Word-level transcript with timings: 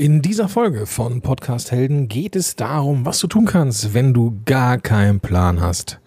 In 0.00 0.22
dieser 0.22 0.48
Folge 0.48 0.86
von 0.86 1.22
Podcast 1.22 1.72
Helden 1.72 2.06
geht 2.06 2.36
es 2.36 2.54
darum, 2.54 3.04
was 3.04 3.18
du 3.18 3.26
tun 3.26 3.46
kannst, 3.46 3.94
wenn 3.94 4.14
du 4.14 4.40
gar 4.44 4.78
keinen 4.78 5.18
Plan 5.18 5.60
hast, 5.60 5.98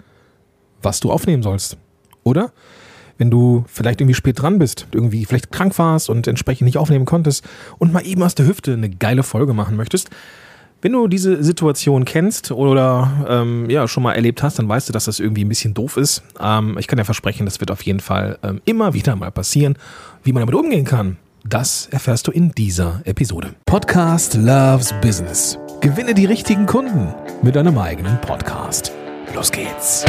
was 0.81 1.01
du 1.01 1.11
aufnehmen 1.11 1.43
sollst. 1.43 1.75
Oder 2.23 2.53
wenn 3.17 3.29
du 3.29 3.65
vielleicht 3.67 3.99
irgendwie 3.99 4.13
spät 4.13 4.41
dran 4.41 4.59
bist, 4.59 4.87
irgendwie 4.93 5.25
vielleicht 5.25 5.51
krank 5.51 5.77
warst 5.77 6.09
und 6.09 6.25
entsprechend 6.25 6.67
nicht 6.67 6.77
aufnehmen 6.77 7.03
konntest 7.03 7.43
und 7.79 7.91
mal 7.91 8.07
eben 8.07 8.23
aus 8.23 8.33
der 8.33 8.45
Hüfte 8.45 8.71
eine 8.71 8.89
geile 8.89 9.23
Folge 9.23 9.53
machen 9.53 9.75
möchtest. 9.75 10.09
Wenn 10.81 10.93
du 10.93 11.09
diese 11.09 11.43
Situation 11.43 12.05
kennst 12.05 12.53
oder 12.53 13.25
ähm, 13.27 13.69
ja 13.69 13.89
schon 13.89 14.03
mal 14.03 14.13
erlebt 14.13 14.41
hast, 14.41 14.57
dann 14.57 14.69
weißt 14.69 14.87
du, 14.87 14.93
dass 14.93 15.03
das 15.03 15.19
irgendwie 15.19 15.43
ein 15.43 15.49
bisschen 15.49 15.73
doof 15.73 15.97
ist. 15.97 16.23
Ähm, 16.39 16.77
ich 16.79 16.87
kann 16.87 16.95
dir 16.95 17.03
versprechen, 17.03 17.45
das 17.45 17.59
wird 17.59 17.71
auf 17.71 17.81
jeden 17.81 17.99
Fall 17.99 18.39
ähm, 18.41 18.61
immer 18.63 18.93
wieder 18.93 19.17
mal 19.17 19.31
passieren, 19.31 19.75
wie 20.23 20.31
man 20.31 20.39
damit 20.39 20.55
umgehen 20.55 20.85
kann. 20.85 21.17
Das 21.43 21.87
erfährst 21.87 22.27
du 22.27 22.31
in 22.31 22.51
dieser 22.51 23.01
Episode. 23.03 23.55
Podcast 23.65 24.35
Loves 24.35 24.93
Business. 25.01 25.57
Gewinne 25.81 26.13
die 26.13 26.25
richtigen 26.25 26.67
Kunden 26.67 27.15
mit 27.41 27.55
deinem 27.55 27.79
eigenen 27.79 28.21
Podcast. 28.21 28.91
Los 29.33 29.51
geht's. 29.51 30.05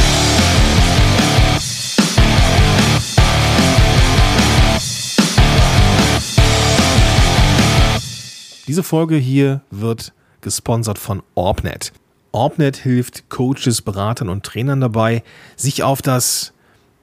Diese 8.67 8.83
Folge 8.83 9.17
hier 9.17 9.62
wird 9.71 10.12
gesponsert 10.43 10.99
von 10.99 11.23
Orbnet. 11.35 11.93
Orbnet 12.33 12.77
hilft 12.77 13.31
Coaches, 13.31 13.81
Beratern 13.81 14.29
und 14.29 14.45
Trainern 14.45 14.83
dabei, 14.83 15.23
sich 15.57 15.83
auf 15.83 16.03
das 16.03 16.53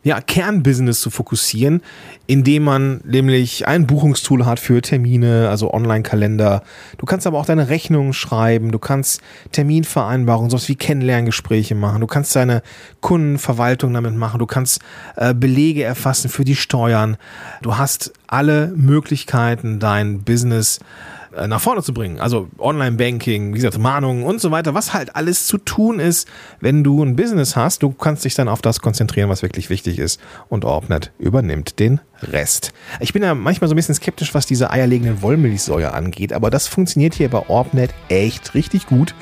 ja, 0.03 0.21
Kernbusiness 0.21 1.02
zu 1.02 1.09
fokussieren, 1.09 1.81
indem 2.26 2.63
man 2.63 3.02
nämlich 3.03 3.67
ein 3.67 3.85
Buchungstool 3.85 4.45
hat 4.45 4.59
für 4.59 4.81
Termine, 4.81 5.49
also 5.49 5.73
Online-Kalender. 5.73 6.63
Du 6.98 7.05
kannst 7.05 7.27
aber 7.27 7.38
auch 7.38 7.45
deine 7.45 7.67
Rechnungen 7.67 8.13
schreiben, 8.13 8.72
du 8.72 8.80
kannst 8.80 9.22
Terminvereinbarungen, 9.52 10.49
sowas 10.49 10.69
wie 10.69 10.75
Kennenlerngespräche 10.75 11.75
machen, 11.75 12.00
du 12.00 12.08
kannst 12.08 12.36
deine 12.36 12.64
Kundenverwaltung 13.02 13.94
damit 13.94 14.16
machen, 14.16 14.39
du 14.39 14.45
kannst 14.45 14.81
äh, 15.17 15.33
Belege 15.33 15.83
erfassen 15.83 16.30
für 16.30 16.45
die 16.45 16.56
Steuern. 16.56 17.17
Du 17.61 17.78
hast 17.78 18.13
alle 18.28 18.72
Möglichkeiten, 18.75 19.80
dein 19.80 20.23
Business 20.23 20.78
äh, 20.78 21.19
nach 21.47 21.61
vorne 21.61 21.83
zu 21.83 21.94
bringen. 21.94 22.19
Also 22.19 22.47
Online-Banking, 22.58 23.53
wie 23.53 23.58
gesagt, 23.58 23.77
Mahnungen 23.77 24.23
und 24.23 24.41
so 24.41 24.52
weiter, 24.52 24.73
was 24.73 24.94
halt 24.94 25.16
alles 25.16 25.47
zu 25.47 25.58
tun 25.58 25.99
ist, 25.99 26.27
wenn 26.59 26.83
du 26.83 27.03
ein 27.03 27.16
Business 27.16 27.55
hast. 27.55 27.83
Du 27.83 27.91
kannst 27.91 28.25
dich 28.25 28.33
dann 28.33 28.47
auf 28.47 28.61
das 28.61 28.80
konzentrieren, 28.81 29.30
was 29.30 29.41
wirklich 29.41 29.69
wichtig 29.69 30.00
ist. 30.00 30.19
Und 30.50 30.66
Orbnet 30.66 31.11
übernimmt 31.19 31.80
den 31.80 32.00
Rest. 32.22 32.73
Ich 33.00 33.13
bin 33.13 33.23
ja 33.23 33.35
manchmal 33.35 33.67
so 33.67 33.73
ein 33.73 33.77
bisschen 33.77 33.95
skeptisch, 33.95 34.33
was 34.33 34.45
diese 34.45 34.72
eierlegenden 34.72 35.22
Wollmilchsäure 35.22 35.94
angeht, 35.94 36.33
aber 36.33 36.50
das 36.50 36.67
funktioniert 36.67 37.13
hier 37.13 37.30
bei 37.30 37.47
Orbnet 37.47 37.94
echt 38.09 38.53
richtig 38.53 38.88
gut. 38.88 39.16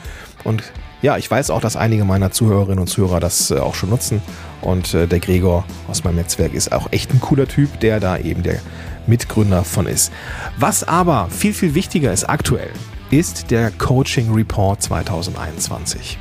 Und 0.44 0.64
ja, 1.02 1.18
ich 1.18 1.30
weiß 1.30 1.52
auch, 1.52 1.62
dass 1.62 1.76
einige 1.76 2.06
meiner 2.06 2.32
Zuhörerinnen 2.32 2.80
und 2.80 2.88
Zuhörer 2.88 3.20
das 3.20 3.52
äh, 3.52 3.60
auch 3.60 3.76
schon 3.76 3.90
nutzen. 3.90 4.22
Und 4.62 4.94
äh, 4.96 5.08
der 5.08 5.20
Gregor 5.20 5.64
aus 5.88 6.04
meinem 6.04 6.16
Netzwerk 6.16 6.54
ist 6.54 6.72
auch 6.72 6.92
echt 6.92 7.14
ein 7.14 7.22
cooler 7.22 7.48
Typ, 7.48 7.80
der 7.82 8.00
da 8.00 8.18
eben 8.18 8.42
der 8.42 8.60
Mitgründer 9.08 9.64
von 9.64 9.88
ist. 9.88 10.12
Was 10.58 10.84
aber 10.84 11.30
viel, 11.30 11.54
viel 11.54 11.74
wichtiger 11.74 12.12
ist 12.12 12.26
aktuell, 12.26 12.72
ist 13.10 13.52
der 13.52 13.72
Coaching 13.72 14.34
Report 14.34 14.82
2021. 14.82 16.18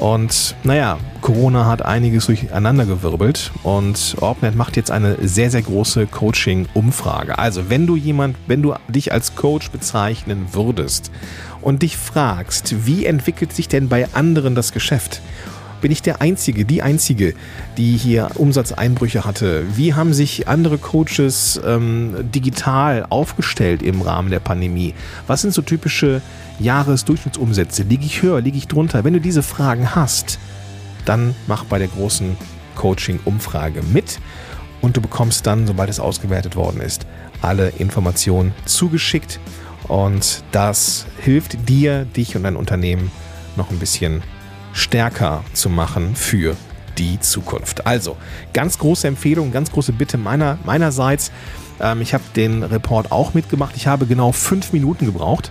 Und 0.00 0.56
naja, 0.64 0.98
Corona 1.20 1.66
hat 1.66 1.82
einiges 1.82 2.26
durcheinandergewirbelt 2.26 3.52
und 3.62 4.16
Orbnet 4.20 4.56
macht 4.56 4.76
jetzt 4.76 4.90
eine 4.90 5.16
sehr, 5.28 5.50
sehr 5.50 5.62
große 5.62 6.06
Coaching-Umfrage. 6.06 7.38
Also, 7.38 7.70
wenn 7.70 7.86
du 7.86 7.94
jemand, 7.94 8.36
wenn 8.48 8.62
du 8.62 8.74
dich 8.88 9.12
als 9.12 9.36
Coach 9.36 9.70
bezeichnen 9.70 10.48
würdest 10.52 11.12
und 11.60 11.82
dich 11.82 11.96
fragst, 11.96 12.86
wie 12.86 13.06
entwickelt 13.06 13.52
sich 13.52 13.68
denn 13.68 13.88
bei 13.88 14.08
anderen 14.12 14.56
das 14.56 14.72
Geschäft? 14.72 15.22
Bin 15.82 15.92
ich 15.92 16.00
der 16.00 16.22
Einzige, 16.22 16.64
die 16.64 16.80
Einzige, 16.80 17.34
die 17.76 17.96
hier 17.98 18.30
Umsatzeinbrüche 18.36 19.26
hatte? 19.26 19.64
Wie 19.76 19.92
haben 19.92 20.14
sich 20.14 20.48
andere 20.48 20.78
Coaches 20.78 21.60
ähm, 21.66 22.14
digital 22.34 23.04
aufgestellt 23.10 23.82
im 23.82 24.00
Rahmen 24.00 24.30
der 24.30 24.40
Pandemie? 24.40 24.94
Was 25.26 25.42
sind 25.42 25.52
so 25.52 25.60
typische 25.60 26.22
Jahresdurchschnittsumsätze? 26.60 27.82
Liege 27.82 28.06
ich 28.06 28.22
höher, 28.22 28.40
liege 28.40 28.56
ich 28.56 28.68
drunter? 28.68 29.04
Wenn 29.04 29.12
du 29.12 29.20
diese 29.20 29.42
Fragen 29.42 29.94
hast, 29.94 30.38
dann 31.04 31.34
mach 31.46 31.64
bei 31.64 31.78
der 31.78 31.88
großen 31.88 32.36
Coaching-Umfrage 32.76 33.82
mit 33.92 34.20
und 34.80 34.96
du 34.96 35.00
bekommst 35.00 35.46
dann, 35.46 35.66
sobald 35.66 35.90
es 35.90 36.00
ausgewertet 36.00 36.56
worden 36.56 36.80
ist, 36.80 37.06
alle 37.42 37.70
Informationen 37.70 38.54
zugeschickt 38.64 39.40
und 39.88 40.44
das 40.52 41.06
hilft 41.20 41.68
dir, 41.68 42.04
dich 42.04 42.36
und 42.36 42.44
dein 42.44 42.56
Unternehmen 42.56 43.10
noch 43.56 43.70
ein 43.70 43.78
bisschen 43.78 44.22
stärker 44.72 45.44
zu 45.52 45.68
machen 45.68 46.16
für 46.16 46.56
die 46.98 47.18
Zukunft. 47.20 47.86
Also, 47.86 48.16
ganz 48.52 48.78
große 48.78 49.08
Empfehlung, 49.08 49.52
ganz 49.52 49.70
große 49.72 49.92
Bitte 49.92 50.18
meiner, 50.18 50.58
meinerseits. 50.64 51.30
Ähm, 51.80 52.00
ich 52.00 52.14
habe 52.14 52.24
den 52.36 52.62
Report 52.62 53.12
auch 53.12 53.34
mitgemacht. 53.34 53.76
Ich 53.76 53.86
habe 53.86 54.06
genau 54.06 54.32
fünf 54.32 54.72
Minuten 54.72 55.06
gebraucht. 55.06 55.50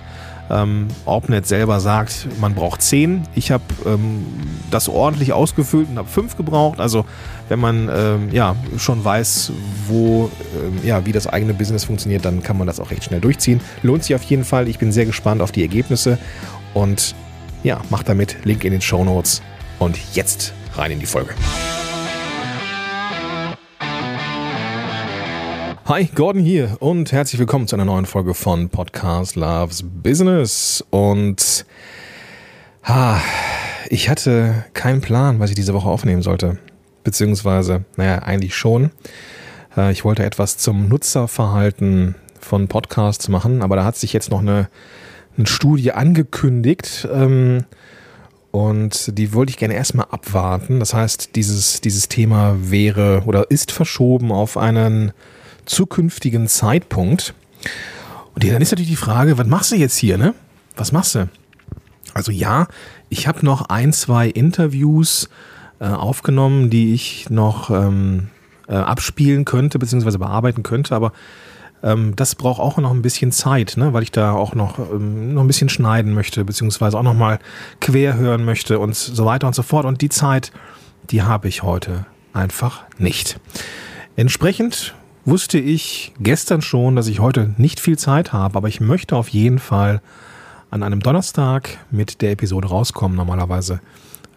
Ähm, 0.50 0.88
Orbnet 1.06 1.48
selber 1.48 1.80
sagt, 1.80 2.28
man 2.42 2.54
braucht 2.54 2.82
zehn. 2.82 3.24
Ich 3.36 3.52
habe 3.52 3.64
ähm, 3.86 4.26
das 4.70 4.90
ordentlich 4.90 5.32
ausgefüllt 5.32 5.88
und 5.90 5.98
habe 5.98 6.10
fünf 6.10 6.36
gebraucht. 6.36 6.80
Also 6.80 7.06
wenn 7.48 7.60
man 7.60 7.90
ähm, 7.94 8.30
ja 8.32 8.56
schon 8.78 9.04
weiß, 9.04 9.54
wo 9.88 10.30
ähm, 10.60 10.80
ja 10.84 11.06
wie 11.06 11.14
das 11.14 11.28
eigene 11.28 11.54
Business 11.54 11.86
funktioniert, 11.86 12.26
dann 12.26 12.44
kann 12.44 12.58
man 12.58 12.68
das 12.68 12.82
auch 12.82 12.92
recht 12.92 13.06
schnell 13.06 13.22
durchziehen. 13.22 13.62
Lohnt 13.82 14.04
sich 14.04 14.14
auf 14.14 14.24
jeden 14.24 14.44
Fall. 14.44 14.68
Ich 14.68 14.78
bin 14.78 14.92
sehr 14.92 15.06
gespannt 15.06 15.42
auf 15.42 15.54
die 15.54 15.62
Ergebnisse 15.62 16.18
und 16.74 17.16
ja, 17.64 17.82
macht 17.90 18.10
damit. 18.10 18.38
Link 18.44 18.64
in 18.64 18.72
den 18.72 18.82
Show 18.82 19.04
Notes. 19.04 19.42
Und 19.80 19.98
jetzt 20.14 20.54
rein 20.76 20.92
in 20.92 21.00
die 21.00 21.06
Folge. 21.06 21.34
Hi, 25.86 26.06
Gordon 26.16 26.42
hier 26.42 26.78
und 26.80 27.12
herzlich 27.12 27.40
willkommen 27.40 27.68
zu 27.68 27.76
einer 27.76 27.86
neuen 27.86 28.06
Folge 28.06 28.34
von 28.34 28.70
Podcast 28.70 29.36
Loves 29.36 29.84
Business. 29.84 30.86
Und 30.90 31.66
ha, 32.84 33.20
ich 33.90 34.10
hatte 34.10 34.66
keinen 34.74 35.02
Plan, 35.02 35.40
was 35.40 35.50
ich 35.50 35.56
diese 35.56 35.74
Woche 35.74 35.90
aufnehmen 35.90 36.22
sollte. 36.22 36.60
Beziehungsweise, 37.04 37.84
naja, 37.98 38.20
eigentlich 38.20 38.56
schon. 38.56 38.92
Äh, 39.76 39.92
ich 39.92 40.06
wollte 40.06 40.24
etwas 40.24 40.58
zum 40.58 40.88
Nutzerverhalten 40.88 42.16
von 42.40 42.68
Podcasts 42.68 43.28
machen, 43.28 43.62
aber 43.62 43.76
da 43.76 43.84
hat 43.84 43.98
sich 43.98 44.14
jetzt 44.14 44.32
noch 44.32 44.40
eine 44.40 44.70
eine 45.38 45.48
Studie 45.48 45.92
angekündigt. 45.92 47.08
Ähm, 47.12 47.66
und 48.52 49.18
die 49.18 49.34
wollte 49.34 49.52
ich 49.52 49.58
gerne 49.58 49.76
erstmal 49.76 50.08
abwarten. 50.10 50.80
Das 50.80 50.94
heißt, 50.94 51.36
dieses, 51.36 51.80
dieses 51.82 52.10
Thema 52.10 52.58
wäre 52.60 53.24
oder 53.26 53.50
ist 53.50 53.72
verschoben 53.72 54.32
auf 54.32 54.58
einen 54.58 55.14
zukünftigen 55.66 56.48
Zeitpunkt. 56.48 57.34
Und 58.36 58.44
dann 58.44 58.62
ist 58.62 58.72
natürlich 58.72 58.90
die 58.90 58.98
Frage, 58.98 59.38
was 59.38 59.48
machst 59.48 59.72
du 59.72 59.76
jetzt 59.76 59.98
hier, 59.98 60.18
ne? 60.18 60.34
Was 60.76 60.92
machst 60.92 61.16
du? 61.16 61.30
Also 62.14 62.32
ja, 62.32 62.68
ich 63.10 63.28
habe 63.28 63.46
noch 63.46 63.70
ein, 63.70 63.94
zwei 63.94 64.28
Interviews 64.28 65.30
äh, 65.80 65.86
aufgenommen, 65.86 66.70
die 66.70 66.94
ich 66.94 67.30
noch 67.30 67.70
ähm, 67.70 68.30
äh, 68.68 68.76
abspielen 68.76 69.46
könnte, 69.46 69.80
beziehungsweise 69.80 70.20
bearbeiten 70.20 70.64
könnte, 70.64 70.96
aber 70.96 71.14
ähm, 71.84 72.16
das 72.16 72.36
braucht 72.36 72.60
auch 72.60 72.78
noch 72.78 72.92
ein 72.92 73.02
bisschen 73.02 73.32
Zeit, 73.32 73.76
ne? 73.78 73.94
weil 73.94 74.04
ich 74.04 74.12
da 74.12 74.34
auch 74.34 74.56
noch, 74.56 74.80
ähm, 74.80 75.34
noch 75.34 75.42
ein 75.42 75.48
bisschen 75.48 75.70
schneiden 75.70 76.14
möchte, 76.14 76.46
beziehungsweise 76.46 76.98
auch 76.98 77.04
noch 77.04 77.14
mal 77.14 77.40
quer 77.80 78.16
hören 78.16 78.46
möchte 78.46 78.80
und 78.80 78.96
so 78.96 79.26
weiter 79.26 79.48
und 79.48 79.56
so 79.56 79.64
fort. 79.64 79.86
Und 79.86 80.02
die 80.02 80.10
Zeit, 80.10 80.52
die 81.10 81.24
habe 81.24 81.48
ich 81.48 81.64
heute 81.64 82.06
einfach 82.34 82.84
nicht. 82.98 83.40
Entsprechend 84.16 84.94
wusste 85.26 85.58
ich 85.60 86.14
gestern 86.20 86.62
schon, 86.62 86.96
dass 86.96 87.08
ich 87.08 87.20
heute 87.20 87.54
nicht 87.58 87.80
viel 87.80 87.98
Zeit 87.98 88.34
habe, 88.34 88.58
aber 88.58 88.68
ich 88.68 88.80
möchte 88.80 89.16
auf 89.16 89.30
jeden 89.30 89.60
Fall 89.60 90.02
an 90.70 90.84
einem 90.84 91.02
Donnerstag 91.02 91.78
mit 91.92 92.22
der 92.22 92.32
Episode 92.32 92.70
rauskommen. 92.70 93.18
Normalerweise 93.18 93.82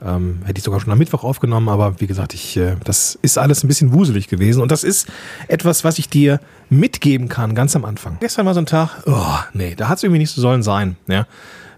ähm, 0.04 0.40
hätte 0.44 0.58
ich 0.58 0.64
sogar 0.64 0.80
schon 0.80 0.92
am 0.92 0.98
Mittwoch 0.98 1.24
aufgenommen, 1.24 1.68
aber 1.68 2.00
wie 2.00 2.06
gesagt, 2.06 2.34
ich, 2.34 2.56
äh, 2.56 2.76
das 2.84 3.18
ist 3.22 3.38
alles 3.38 3.64
ein 3.64 3.68
bisschen 3.68 3.92
wuselig 3.92 4.28
gewesen. 4.28 4.62
Und 4.62 4.70
das 4.70 4.84
ist 4.84 5.08
etwas, 5.48 5.84
was 5.84 5.98
ich 5.98 6.08
dir 6.08 6.40
mitgeben 6.68 7.28
kann, 7.28 7.54
ganz 7.54 7.74
am 7.74 7.84
Anfang. 7.84 8.18
Gestern 8.20 8.46
war 8.46 8.54
so 8.54 8.60
ein 8.60 8.66
Tag, 8.66 9.02
oh, 9.06 9.38
nee, 9.52 9.74
da 9.74 9.88
hat 9.88 9.98
es 9.98 10.04
irgendwie 10.04 10.18
nicht 10.18 10.30
so 10.30 10.40
sollen 10.40 10.62
sein. 10.62 10.96
Ja. 11.06 11.26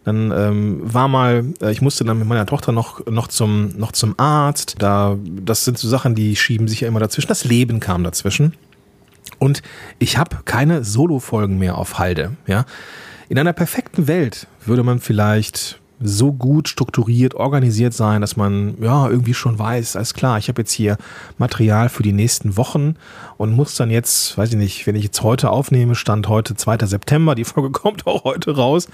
Dann 0.04 0.30
ähm, 0.30 0.80
war 0.82 1.08
mal, 1.08 1.44
äh, 1.60 1.72
ich 1.72 1.82
musste 1.82 2.04
dann 2.04 2.18
mit 2.18 2.28
meiner 2.28 2.46
Tochter 2.46 2.72
noch, 2.72 3.04
noch, 3.06 3.26
zum, 3.28 3.76
noch 3.76 3.92
zum 3.92 4.14
Arzt. 4.18 4.76
Da, 4.78 5.16
das 5.24 5.64
sind 5.64 5.78
so 5.78 5.88
Sachen, 5.88 6.14
die 6.14 6.36
schieben 6.36 6.68
sich 6.68 6.82
ja 6.82 6.88
immer 6.88 7.00
dazwischen. 7.00 7.28
Das 7.28 7.44
Leben 7.44 7.80
kam 7.80 8.04
dazwischen. 8.04 8.54
Und 9.38 9.62
ich 9.98 10.16
habe 10.16 10.38
keine 10.44 10.84
Solo-Folgen 10.84 11.58
mehr 11.58 11.76
auf 11.76 11.98
Halde. 11.98 12.36
Ja. 12.46 12.66
In 13.28 13.38
einer 13.38 13.52
perfekten 13.52 14.06
Welt 14.06 14.46
würde 14.64 14.84
man 14.84 15.00
vielleicht 15.00 15.80
so 16.00 16.32
gut 16.32 16.68
strukturiert, 16.68 17.34
organisiert 17.34 17.94
sein, 17.94 18.20
dass 18.20 18.36
man 18.36 18.76
ja 18.80 19.08
irgendwie 19.08 19.34
schon 19.34 19.58
weiß, 19.58 19.96
alles 19.96 20.12
klar, 20.12 20.38
ich 20.38 20.48
habe 20.48 20.62
jetzt 20.62 20.72
hier 20.72 20.96
Material 21.38 21.88
für 21.88 22.02
die 22.02 22.12
nächsten 22.12 22.56
Wochen 22.56 22.96
und 23.38 23.52
muss 23.52 23.76
dann 23.76 23.90
jetzt, 23.90 24.36
weiß 24.36 24.50
ich 24.50 24.56
nicht, 24.56 24.86
wenn 24.86 24.94
ich 24.94 25.04
jetzt 25.04 25.22
heute 25.22 25.50
aufnehme, 25.50 25.94
stand 25.94 26.28
heute 26.28 26.54
2. 26.54 26.86
September, 26.86 27.34
die 27.34 27.44
Folge 27.44 27.70
kommt 27.72 28.06
auch 28.06 28.24
heute 28.24 28.56
raus, 28.56 28.88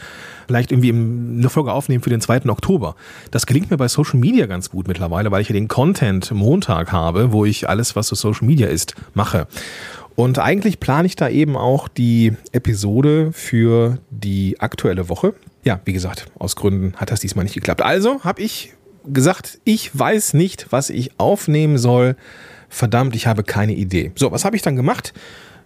vielleicht 0.46 0.70
irgendwie 0.70 0.90
eine 0.90 1.49
Folge 1.50 1.72
aufnehmen 1.72 2.02
für 2.02 2.10
den 2.10 2.20
2. 2.20 2.49
Oktober. 2.49 2.94
Das 3.31 3.46
gelingt 3.46 3.70
mir 3.70 3.76
bei 3.76 3.88
Social 3.88 4.20
Media 4.20 4.46
ganz 4.46 4.70
gut 4.70 4.87
mittlerweile, 4.87 5.31
weil 5.31 5.43
ich 5.43 5.48
ja 5.48 5.55
den 5.55 5.69
Content 5.69 6.31
Montag 6.31 6.93
habe, 6.93 7.32
wo 7.32 7.44
ich 7.44 7.69
alles, 7.69 7.96
was 7.96 8.06
so 8.08 8.14
Social 8.14 8.46
Media 8.46 8.69
ist, 8.69 8.94
mache. 9.14 9.48
Und 10.14 10.38
eigentlich 10.38 10.78
plane 10.78 11.06
ich 11.06 11.16
da 11.16 11.28
eben 11.28 11.56
auch 11.56 11.88
die 11.88 12.34
Episode 12.52 13.32
für 13.32 13.98
die 14.10 14.60
aktuelle 14.60 15.08
Woche. 15.08 15.34
Ja, 15.64 15.81
wie 15.85 15.93
gesagt, 15.93 16.26
aus 16.38 16.56
Gründen 16.56 16.94
hat 16.97 17.11
das 17.11 17.20
diesmal 17.20 17.44
nicht 17.44 17.55
geklappt. 17.55 17.82
Also 17.82 18.25
habe 18.25 18.43
ich 18.43 18.75
gesagt, 19.06 19.59
ich 19.64 19.97
weiß 19.97 20.35
nicht, 20.35 20.67
was 20.70 20.91
ich 20.91 21.19
aufnehmen 21.19 21.79
soll. 21.79 22.17
Verdammt, 22.69 23.14
ich 23.14 23.26
habe 23.26 23.44
keine 23.44 23.75
Idee. 23.75 24.12
So, 24.17 24.32
was 24.32 24.44
habe 24.44 24.56
ich 24.56 24.62
dann 24.62 24.76
gemacht? 24.76 25.12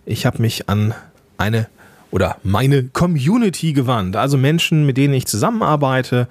Ich 0.05 0.27
habe 0.27 0.43
mich 0.43 0.69
an 0.69 0.95
eine 1.39 1.69
oder 2.11 2.37
meine 2.43 2.85
Community 2.85 3.73
gewandt. 3.73 4.17
Also 4.17 4.37
Menschen, 4.37 4.87
mit 4.87 4.97
denen 4.97 5.15
ich 5.15 5.27
zusammenarbeite 5.27 6.29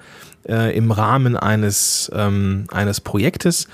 äh, 0.48 0.76
im 0.76 0.90
Rahmen 0.90 1.36
eines, 1.36 2.10
ähm, 2.14 2.66
eines 2.72 3.00
Projektes. 3.00 3.68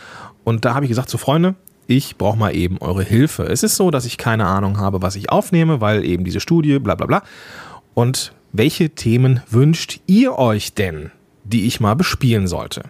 Und 0.45 0.65
da 0.65 0.75
habe 0.75 0.85
ich 0.85 0.89
gesagt, 0.89 1.09
so 1.09 1.19
Freunde, 1.19 1.55
ich 1.87 2.17
brauche 2.17 2.39
mal 2.39 2.55
eben 2.55 2.79
eure 2.79 3.03
Hilfe. 3.03 3.45
Es 3.45 3.63
ist 3.63 3.77
so, 3.77 3.91
dass 3.91 4.05
ich 4.05 4.19
keine 4.19 4.47
Ahnung 4.47 4.79
habe, 4.79 5.03
was 5.03 5.17
ich 5.17 5.31
aufnehme, 5.31 5.81
weil 5.81 6.05
eben 6.05 6.25
diese 6.25 6.41
Studie, 6.41 6.79
bla 6.79 6.95
bla 6.95 7.07
bla. 7.07 7.23
Und 7.95 8.33
welche 8.53 8.91
Themen 8.91 9.43
wünscht 9.51 10.01
ihr 10.07 10.39
euch 10.39 10.75
denn, 10.75 11.11
die 11.45 11.67
ich 11.67 11.81
mal 11.81 11.95
bespielen 11.95 12.47
sollte? 12.47 12.83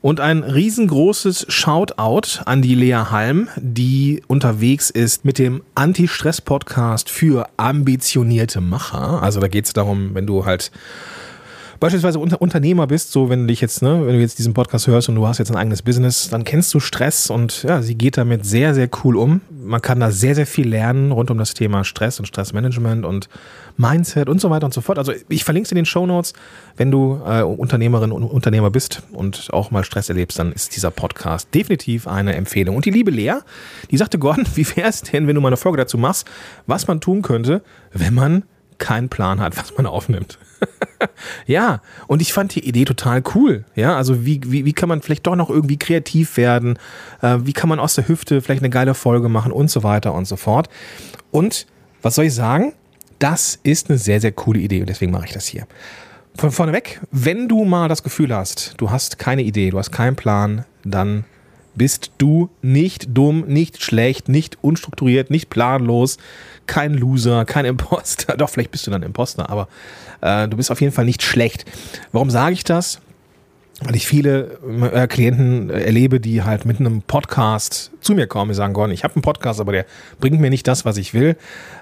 Und 0.00 0.20
ein 0.20 0.42
riesengroßes 0.42 1.46
Shoutout 1.48 2.42
an 2.44 2.60
die 2.60 2.74
Lea 2.74 3.06
Halm, 3.10 3.48
die 3.56 4.22
unterwegs 4.26 4.90
ist 4.90 5.24
mit 5.24 5.38
dem 5.38 5.62
Anti-Stress-Podcast 5.74 7.08
für 7.08 7.48
ambitionierte 7.56 8.60
Macher. 8.60 9.22
Also 9.22 9.40
da 9.40 9.48
geht 9.48 9.64
es 9.64 9.72
darum, 9.72 10.14
wenn 10.14 10.26
du 10.26 10.44
halt 10.44 10.72
beispielsweise 11.80 12.18
Unter 12.18 12.40
Unternehmer 12.40 12.86
bist, 12.86 13.12
so 13.12 13.28
wenn 13.28 13.42
du 13.42 13.46
dich 13.48 13.60
jetzt, 13.60 13.82
ne, 13.82 14.06
wenn 14.06 14.14
du 14.14 14.20
jetzt 14.20 14.38
diesen 14.38 14.54
Podcast 14.54 14.86
hörst 14.86 15.08
und 15.08 15.14
du 15.14 15.26
hast 15.26 15.38
jetzt 15.38 15.50
ein 15.50 15.56
eigenes 15.56 15.82
Business, 15.82 16.28
dann 16.28 16.44
kennst 16.44 16.72
du 16.74 16.80
Stress 16.80 17.30
und 17.30 17.62
ja, 17.62 17.82
sie 17.82 17.94
geht 17.94 18.16
damit 18.16 18.44
sehr, 18.44 18.74
sehr 18.74 18.88
cool 19.02 19.16
um. 19.16 19.40
Man 19.50 19.82
kann 19.82 20.00
da 20.00 20.10
sehr, 20.10 20.34
sehr 20.34 20.46
viel 20.46 20.68
lernen 20.68 21.12
rund 21.12 21.30
um 21.30 21.38
das 21.38 21.54
Thema 21.54 21.84
Stress 21.84 22.18
und 22.18 22.26
Stressmanagement 22.26 23.04
und 23.04 23.28
Mindset 23.76 24.28
und 24.28 24.40
so 24.40 24.50
weiter 24.50 24.66
und 24.66 24.74
so 24.74 24.80
fort. 24.80 24.98
Also 24.98 25.12
ich 25.28 25.44
verlinke 25.44 25.66
es 25.66 25.72
in 25.72 25.76
den 25.76 25.86
Show 25.86 26.06
Notes. 26.06 26.32
Wenn 26.76 26.90
du 26.90 27.20
äh, 27.26 27.42
Unternehmerin 27.42 28.12
und 28.12 28.22
Unternehmer 28.22 28.70
bist 28.70 29.02
und 29.12 29.48
auch 29.52 29.70
mal 29.70 29.84
Stress 29.84 30.08
erlebst, 30.08 30.38
dann 30.38 30.52
ist 30.52 30.76
dieser 30.76 30.90
Podcast 30.90 31.48
definitiv 31.54 32.06
eine 32.06 32.34
Empfehlung. 32.34 32.76
Und 32.76 32.84
die 32.84 32.90
liebe 32.90 33.10
Lea, 33.10 33.34
die 33.90 33.96
sagte, 33.96 34.18
Gordon, 34.18 34.46
wie 34.54 34.66
wäre 34.76 34.88
es 34.88 35.02
denn, 35.02 35.26
wenn 35.26 35.34
du 35.34 35.40
mal 35.40 35.48
eine 35.48 35.56
Folge 35.56 35.78
dazu 35.78 35.98
machst, 35.98 36.28
was 36.66 36.86
man 36.86 37.00
tun 37.00 37.22
könnte, 37.22 37.62
wenn 37.92 38.14
man 38.14 38.44
keinen 38.78 39.08
Plan 39.08 39.40
hat, 39.40 39.56
was 39.56 39.76
man 39.76 39.86
aufnimmt. 39.86 40.38
ja, 41.46 41.80
und 42.06 42.22
ich 42.22 42.32
fand 42.32 42.54
die 42.54 42.66
Idee 42.66 42.84
total 42.84 43.22
cool. 43.34 43.64
Ja, 43.74 43.96
also 43.96 44.24
wie, 44.24 44.40
wie, 44.46 44.64
wie 44.64 44.72
kann 44.72 44.88
man 44.88 45.02
vielleicht 45.02 45.26
doch 45.26 45.36
noch 45.36 45.50
irgendwie 45.50 45.78
kreativ 45.78 46.36
werden? 46.36 46.78
Äh, 47.22 47.38
wie 47.42 47.52
kann 47.52 47.68
man 47.68 47.78
aus 47.78 47.94
der 47.94 48.08
Hüfte 48.08 48.40
vielleicht 48.40 48.62
eine 48.62 48.70
geile 48.70 48.94
Folge 48.94 49.28
machen 49.28 49.52
und 49.52 49.70
so 49.70 49.82
weiter 49.82 50.14
und 50.14 50.26
so 50.26 50.36
fort. 50.36 50.68
Und 51.30 51.66
was 52.02 52.14
soll 52.14 52.26
ich 52.26 52.34
sagen? 52.34 52.74
Das 53.18 53.58
ist 53.62 53.88
eine 53.88 53.98
sehr, 53.98 54.20
sehr 54.20 54.32
coole 54.32 54.60
Idee 54.60 54.80
und 54.80 54.88
deswegen 54.88 55.12
mache 55.12 55.26
ich 55.26 55.32
das 55.32 55.46
hier. 55.46 55.66
Von 56.36 56.50
vorne 56.50 56.72
weg, 56.72 57.00
wenn 57.12 57.48
du 57.48 57.64
mal 57.64 57.88
das 57.88 58.02
Gefühl 58.02 58.34
hast, 58.34 58.74
du 58.78 58.90
hast 58.90 59.18
keine 59.18 59.42
Idee, 59.42 59.70
du 59.70 59.78
hast 59.78 59.92
keinen 59.92 60.16
Plan, 60.16 60.64
dann 60.84 61.24
bist 61.74 62.12
du 62.18 62.50
nicht 62.62 63.08
dumm, 63.16 63.44
nicht 63.46 63.82
schlecht, 63.82 64.28
nicht 64.28 64.58
unstrukturiert, 64.62 65.30
nicht 65.30 65.50
planlos, 65.50 66.18
kein 66.66 66.94
Loser, 66.94 67.44
kein 67.44 67.64
Imposter. 67.64 68.36
Doch, 68.38 68.50
vielleicht 68.50 68.70
bist 68.70 68.86
du 68.86 68.90
dann 68.90 69.02
Imposter, 69.02 69.50
aber 69.50 69.68
äh, 70.20 70.48
du 70.48 70.56
bist 70.56 70.70
auf 70.70 70.80
jeden 70.80 70.92
Fall 70.92 71.04
nicht 71.04 71.22
schlecht. 71.22 71.64
Warum 72.12 72.30
sage 72.30 72.54
ich 72.54 72.64
das? 72.64 73.00
Weil 73.80 73.96
ich 73.96 74.06
viele 74.06 74.58
äh, 74.92 75.06
Klienten 75.06 75.70
erlebe, 75.70 76.20
die 76.20 76.42
halt 76.42 76.64
mit 76.64 76.78
einem 76.80 77.02
Podcast 77.02 77.90
zu 78.04 78.14
mir 78.14 78.26
kommen. 78.26 78.50
Die 78.50 78.54
sagen, 78.54 78.74
Gordon, 78.74 78.92
ich 78.92 79.04
habe 79.04 79.14
einen 79.14 79.22
Podcast, 79.22 79.60
aber 79.60 79.72
der 79.72 79.86
bringt 80.20 80.40
mir 80.40 80.50
nicht 80.50 80.66
das, 80.66 80.84
was 80.84 80.96
ich 80.96 81.14
will. 81.14 81.36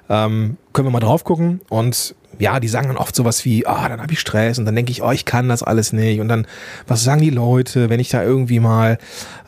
Ähm, 0.08 0.56
können 0.72 0.88
wir 0.88 0.92
mal 0.92 1.00
drauf 1.00 1.24
gucken? 1.24 1.60
Und 1.68 2.14
ja, 2.38 2.60
die 2.60 2.68
sagen 2.68 2.88
dann 2.88 2.96
oft 2.96 3.14
sowas 3.14 3.44
wie, 3.44 3.66
ah, 3.66 3.88
dann 3.88 4.00
habe 4.00 4.12
ich 4.12 4.20
Stress 4.20 4.58
und 4.58 4.64
dann 4.64 4.74
denke 4.74 4.90
ich, 4.90 5.02
oh, 5.02 5.10
ich 5.10 5.24
kann 5.24 5.48
das 5.48 5.62
alles 5.62 5.92
nicht. 5.92 6.20
Und 6.20 6.28
dann, 6.28 6.46
was 6.86 7.04
sagen 7.04 7.20
die 7.20 7.30
Leute, 7.30 7.90
wenn 7.90 8.00
ich 8.00 8.08
da 8.08 8.22
irgendwie 8.22 8.60
mal 8.60 8.98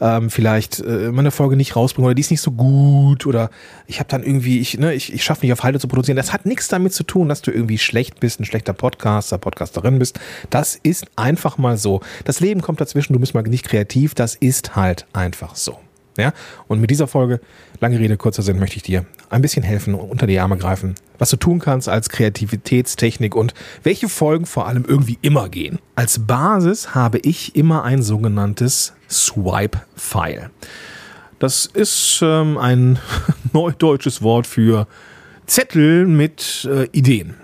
ähm, 0.01 0.31
vielleicht 0.31 0.81
äh, 0.81 1.11
meine 1.11 1.31
Folge 1.31 1.57
nicht 1.57 1.77
rausbringe 1.77 2.07
oder 2.07 2.15
die 2.15 2.21
ist 2.21 2.31
nicht 2.31 2.41
so 2.41 2.51
gut 2.53 3.27
oder 3.27 3.51
ich 3.87 4.01
habe 4.01 4.09
dann 4.09 4.23
irgendwie, 4.23 4.61
ich, 4.61 4.79
ne, 4.79 4.95
ich, 4.95 5.13
ich 5.13 5.25
schaffe 5.25 5.45
nicht 5.45 5.53
auf 5.53 5.63
Halte 5.63 5.81
zu 5.81 5.89
produzieren. 5.89 6.17
Das 6.17 6.33
hat 6.33 6.47
nichts 6.47 6.69
damit 6.69 6.93
zu 6.93 7.05
tun, 7.05 7.29
dass 7.29 7.43
du 7.43 7.51
irgendwie 7.51 7.79
schlecht 7.79 8.21
bist, 8.21 8.41
ein 8.41 8.45
schlechter 8.45 8.73
Podcaster, 8.73 9.39
Podcasterin 9.39 9.99
bist. 9.99 10.21
Das 10.51 10.79
ist 10.83 11.07
einfach 11.17 11.59
mal 11.59 11.77
so. 11.77 12.01
Das 12.25 12.41
Leben 12.41 12.61
kommt 12.61 12.81
dazwischen, 12.81 13.13
du 13.13 13.19
bist 13.19 13.35
mal 13.35 13.43
nicht 13.43 13.65
kreativ, 13.65 14.15
das 14.15 14.35
ist 14.35 14.77
halt 14.77 15.07
einfach 15.13 15.57
so. 15.57 15.79
Ja? 16.17 16.33
Und 16.69 16.81
mit 16.81 16.91
dieser 16.91 17.07
Folge, 17.07 17.41
lange 17.81 17.99
Rede, 17.99 18.17
kurzer 18.17 18.43
Sinn, 18.43 18.59
möchte 18.59 18.77
ich 18.77 18.83
dir 18.83 19.05
ein 19.31 19.43
bisschen 19.43 19.63
helfen 19.63 19.95
und 19.95 20.11
unter 20.11 20.27
die 20.27 20.39
Arme 20.39 20.57
greifen, 20.57 20.95
was 21.19 21.31
du 21.31 21.37
tun 21.37 21.59
kannst 21.59 21.89
als 21.89 22.09
Kreativitätstechnik 22.09 23.35
und 23.35 23.55
welche 23.83 24.09
Folgen 24.09 24.47
vor 24.47 24.67
allem 24.67 24.85
irgendwie 24.87 25.19
immer 25.23 25.49
gehen. 25.49 25.79
Als 25.95 26.27
Basis 26.27 26.95
habe 26.95 27.19
ich 27.19 27.57
immer 27.57 27.85
ein 27.85 28.03
sogenanntes 28.03 28.95
Swipe-File. 29.11 30.51
Das 31.39 31.67
ist 31.67 32.21
ähm, 32.23 32.59
ein 32.59 32.99
neudeutsches 33.53 34.23
Wort 34.23 34.47
für 34.47 34.87
Zettel 35.47 36.07
mit 36.07 36.69
äh, 36.71 36.85
Ideen. 36.93 37.35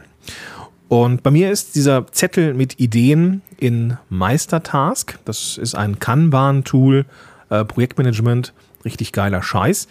Und 0.88 1.22
bei 1.22 1.30
mir 1.30 1.52
ist 1.52 1.76
dieser 1.76 2.06
Zettel 2.10 2.54
mit 2.54 2.80
Ideen 2.80 3.42
in 3.58 3.96
Meistertask. 4.08 5.18
Das 5.24 5.56
ist 5.56 5.76
ein 5.76 6.00
Kanban-Tool, 6.00 7.04
äh, 7.50 7.64
Projektmanagement, 7.64 8.52
richtig 8.84 9.12
geiler 9.12 9.42
Scheiß. 9.42 9.88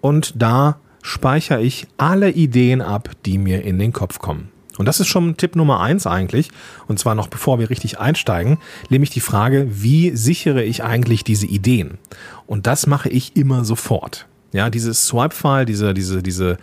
Und 0.00 0.32
da 0.36 0.80
speichere 1.02 1.62
ich 1.62 1.86
alle 1.96 2.30
Ideen 2.30 2.80
ab, 2.80 3.10
die 3.26 3.38
mir 3.38 3.62
in 3.62 3.78
den 3.78 3.92
Kopf 3.92 4.18
kommen. 4.18 4.50
Und 4.78 4.86
das 4.86 4.98
ist 4.98 5.08
schon 5.08 5.36
Tipp 5.36 5.56
Nummer 5.56 5.80
eins 5.80 6.06
eigentlich. 6.06 6.50
Und 6.88 6.98
zwar 6.98 7.14
noch 7.14 7.28
bevor 7.28 7.58
wir 7.58 7.68
richtig 7.68 7.98
einsteigen, 7.98 8.58
nämlich 8.88 9.10
die 9.10 9.20
Frage, 9.20 9.66
wie 9.70 10.16
sichere 10.16 10.62
ich 10.62 10.82
eigentlich 10.82 11.22
diese 11.22 11.46
Ideen? 11.46 11.98
Und 12.46 12.66
das 12.66 12.86
mache 12.86 13.10
ich 13.10 13.36
immer 13.36 13.64
sofort. 13.64 14.26
Ja, 14.52 14.70
dieses 14.70 15.06
Swipe-File, 15.06 15.66
diese, 15.66 15.92
diese, 15.92 16.22
diese, 16.22 16.56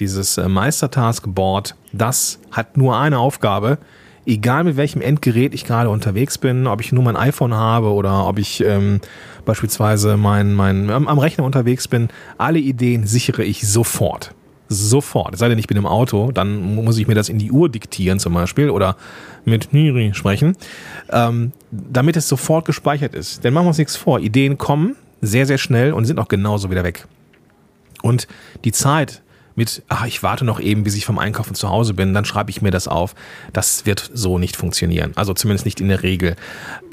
dieses 0.00 0.36
äh, 0.36 0.48
Meistertask-Board, 0.48 1.76
das 1.92 2.40
hat 2.50 2.76
nur 2.76 2.98
eine 2.98 3.18
Aufgabe, 3.18 3.78
egal 4.26 4.64
mit 4.64 4.76
welchem 4.76 5.00
Endgerät 5.00 5.54
ich 5.54 5.64
gerade 5.64 5.90
unterwegs 5.90 6.38
bin, 6.38 6.66
ob 6.66 6.80
ich 6.80 6.92
nur 6.92 7.02
mein 7.02 7.16
iPhone 7.16 7.54
habe 7.54 7.92
oder 7.92 8.26
ob 8.26 8.38
ich 8.38 8.62
ähm, 8.64 9.00
beispielsweise 9.44 10.16
mein, 10.16 10.54
mein, 10.54 10.90
am, 10.90 11.08
am 11.08 11.18
Rechner 11.18 11.44
unterwegs 11.44 11.88
bin, 11.88 12.08
alle 12.38 12.58
Ideen 12.58 13.06
sichere 13.06 13.42
ich 13.44 13.66
sofort. 13.66 14.34
Sofort. 14.68 15.34
Es 15.34 15.40
sei 15.40 15.48
denn, 15.48 15.58
ich 15.58 15.66
bin 15.66 15.76
im 15.76 15.86
Auto, 15.86 16.30
dann 16.30 16.76
muss 16.76 16.96
ich 16.98 17.08
mir 17.08 17.16
das 17.16 17.28
in 17.28 17.38
die 17.38 17.50
Uhr 17.50 17.68
diktieren 17.68 18.20
zum 18.20 18.34
Beispiel 18.34 18.70
oder 18.70 18.96
mit 19.44 19.72
Niri 19.72 20.12
sprechen, 20.14 20.56
ähm, 21.10 21.52
damit 21.72 22.16
es 22.16 22.28
sofort 22.28 22.66
gespeichert 22.66 23.14
ist. 23.14 23.42
Denn 23.42 23.52
machen 23.52 23.64
wir 23.64 23.68
uns 23.68 23.78
nichts 23.78 23.96
vor. 23.96 24.20
Ideen 24.20 24.58
kommen 24.58 24.94
sehr, 25.20 25.46
sehr 25.46 25.58
schnell 25.58 25.92
und 25.92 26.04
sind 26.04 26.20
auch 26.20 26.28
genauso 26.28 26.70
wieder 26.70 26.84
weg. 26.84 27.06
Und 28.02 28.28
die 28.64 28.72
Zeit, 28.72 29.22
mit, 29.60 29.82
ach, 29.88 30.06
ich 30.06 30.22
warte 30.22 30.46
noch 30.46 30.58
eben, 30.58 30.84
bis 30.84 30.94
ich 30.94 31.04
vom 31.04 31.18
Einkaufen 31.18 31.54
zu 31.54 31.68
Hause 31.68 31.92
bin, 31.92 32.14
dann 32.14 32.24
schreibe 32.24 32.50
ich 32.50 32.62
mir 32.62 32.70
das 32.70 32.88
auf. 32.88 33.14
Das 33.52 33.84
wird 33.84 34.10
so 34.14 34.38
nicht 34.38 34.56
funktionieren. 34.56 35.12
Also 35.16 35.34
zumindest 35.34 35.66
nicht 35.66 35.82
in 35.82 35.88
der 35.88 36.02
Regel. 36.02 36.34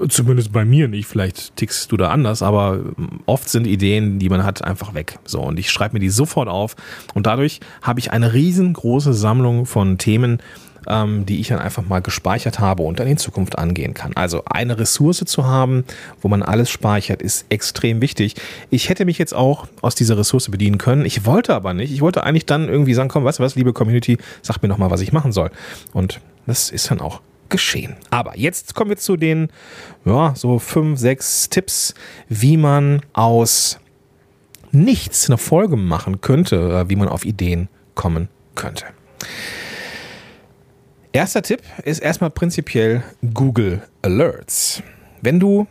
Zumindest 0.09 0.51
bei 0.51 0.65
mir 0.65 0.89
nicht. 0.89 1.07
Vielleicht 1.07 1.55
tickst 1.55 1.89
du 1.93 1.95
da 1.95 2.09
anders, 2.09 2.41
aber 2.41 2.81
oft 3.25 3.47
sind 3.47 3.67
Ideen, 3.67 4.19
die 4.19 4.27
man 4.27 4.43
hat, 4.43 4.65
einfach 4.65 4.93
weg. 4.93 5.17
So, 5.23 5.39
und 5.39 5.57
ich 5.57 5.71
schreibe 5.71 5.93
mir 5.93 6.01
die 6.01 6.09
sofort 6.09 6.49
auf. 6.49 6.75
Und 7.13 7.25
dadurch 7.25 7.61
habe 7.81 8.01
ich 8.01 8.11
eine 8.11 8.33
riesengroße 8.33 9.13
Sammlung 9.13 9.65
von 9.65 9.97
Themen, 9.97 10.41
ähm, 10.87 11.25
die 11.25 11.39
ich 11.39 11.49
dann 11.49 11.59
einfach 11.59 11.85
mal 11.85 12.01
gespeichert 12.01 12.59
habe 12.59 12.83
und 12.83 12.99
dann 12.99 13.07
in 13.07 13.17
Zukunft 13.17 13.57
angehen 13.57 13.93
kann. 13.93 14.13
Also 14.15 14.43
eine 14.45 14.79
Ressource 14.79 15.23
zu 15.25 15.45
haben, 15.45 15.83
wo 16.21 16.27
man 16.27 16.43
alles 16.43 16.69
speichert, 16.69 17.21
ist 17.21 17.45
extrem 17.49 18.01
wichtig. 18.01 18.35
Ich 18.69 18.89
hätte 18.89 19.05
mich 19.05 19.17
jetzt 19.17 19.33
auch 19.33 19.67
aus 19.81 19.95
dieser 19.95 20.17
Ressource 20.17 20.49
bedienen 20.49 20.77
können. 20.77 21.05
Ich 21.05 21.25
wollte 21.25 21.53
aber 21.53 21.73
nicht. 21.73 21.91
Ich 21.91 22.01
wollte 22.01 22.23
eigentlich 22.23 22.45
dann 22.45 22.69
irgendwie 22.69 22.93
sagen, 22.93 23.09
komm, 23.09 23.23
weißt 23.23 23.39
du 23.39 23.43
was, 23.43 23.55
liebe 23.55 23.73
Community, 23.73 24.17
sag 24.41 24.61
mir 24.61 24.69
noch 24.69 24.77
mal, 24.77 24.91
was 24.91 25.01
ich 25.01 25.13
machen 25.13 25.31
soll. 25.31 25.51
Und 25.93 26.19
das 26.45 26.69
ist 26.69 26.89
dann 26.91 27.01
auch 27.01 27.21
geschehen. 27.49 27.95
Aber 28.09 28.37
jetzt 28.37 28.75
kommen 28.75 28.89
wir 28.89 28.97
zu 28.97 29.17
den, 29.17 29.49
ja, 30.05 30.33
so 30.35 30.59
fünf, 30.59 30.99
sechs 30.99 31.49
Tipps, 31.49 31.93
wie 32.29 32.57
man 32.57 33.01
aus 33.13 33.79
nichts 34.71 35.29
eine 35.29 35.37
Folge 35.37 35.77
machen 35.77 36.21
könnte, 36.21 36.89
wie 36.89 36.95
man 36.95 37.07
auf 37.07 37.25
Ideen 37.25 37.69
kommen 37.95 38.27
könnte. 38.55 38.85
Erster 41.17 41.41
Tipp 41.41 41.63
ist 41.83 41.97
erstmal 41.97 42.29
prinzipiell 42.29 43.01
Google 43.33 43.81
Alerts. 44.03 44.83
Wenn 45.23 45.39
du 45.39 45.65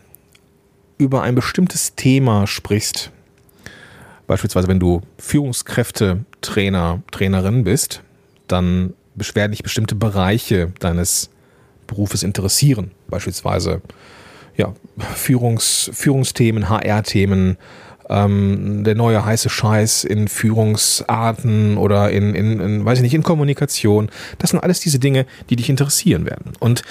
über 0.99 1.23
ein 1.23 1.37
bestimmtes 1.37 1.95
Thema 1.95 2.49
sprichst, 2.49 3.12
beispielsweise 4.26 4.67
wenn 4.67 4.81
du 4.81 5.03
Führungskräfte, 5.19 6.25
Trainer, 6.41 7.00
Trainerin 7.12 7.62
bist, 7.62 8.03
dann 8.49 8.95
werden 9.15 9.53
dich 9.53 9.62
bestimmte 9.62 9.95
Bereiche 9.95 10.73
deines 10.81 11.31
Berufes 11.87 12.25
interessieren. 12.25 12.91
Beispielsweise 13.07 13.83
ja, 14.57 14.75
Führungs, 15.15 15.93
Führungsthemen, 15.93 16.69
HR-Themen, 16.69 17.57
ähm, 18.09 18.85
der 18.85 18.95
neue 18.95 19.25
heiße 19.25 19.49
Scheiß 19.49 20.05
in 20.05 20.29
Führungsarten 20.29 21.77
oder 21.77 22.11
in, 22.11 22.35
in, 22.35 22.61
in, 22.61 22.85
weiß 22.85 22.99
ich 22.99 23.03
nicht, 23.03 23.15
in 23.15 23.23
Kommunikation. 23.23 24.11
Das 24.39 24.51
sind 24.51 24.61
alles 24.61 24.81
diese 24.81 24.99
Dinge, 24.99 25.27
die 25.51 25.57
dich 25.57 25.71
interessieren 25.71 26.27
werden. 26.27 26.53
Und 26.61 26.83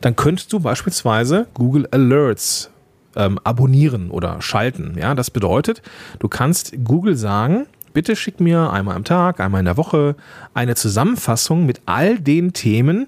dann 0.00 0.16
könntest 0.16 0.52
du 0.52 0.60
beispielsweise 0.60 1.46
Google 1.54 1.88
Alerts 1.90 2.70
ähm, 3.16 3.38
abonnieren 3.44 4.10
oder 4.10 4.40
schalten. 4.40 4.96
Ja, 4.98 5.14
das 5.14 5.30
bedeutet, 5.30 5.82
du 6.18 6.28
kannst 6.28 6.72
Google 6.84 7.16
sagen, 7.16 7.66
bitte 7.92 8.14
schick 8.14 8.40
mir 8.40 8.70
einmal 8.70 8.96
am 8.96 9.04
Tag, 9.04 9.40
einmal 9.40 9.60
in 9.60 9.64
der 9.64 9.76
Woche 9.76 10.14
eine 10.54 10.74
Zusammenfassung 10.74 11.66
mit 11.66 11.80
all 11.86 12.18
den 12.18 12.52
Themen, 12.52 13.06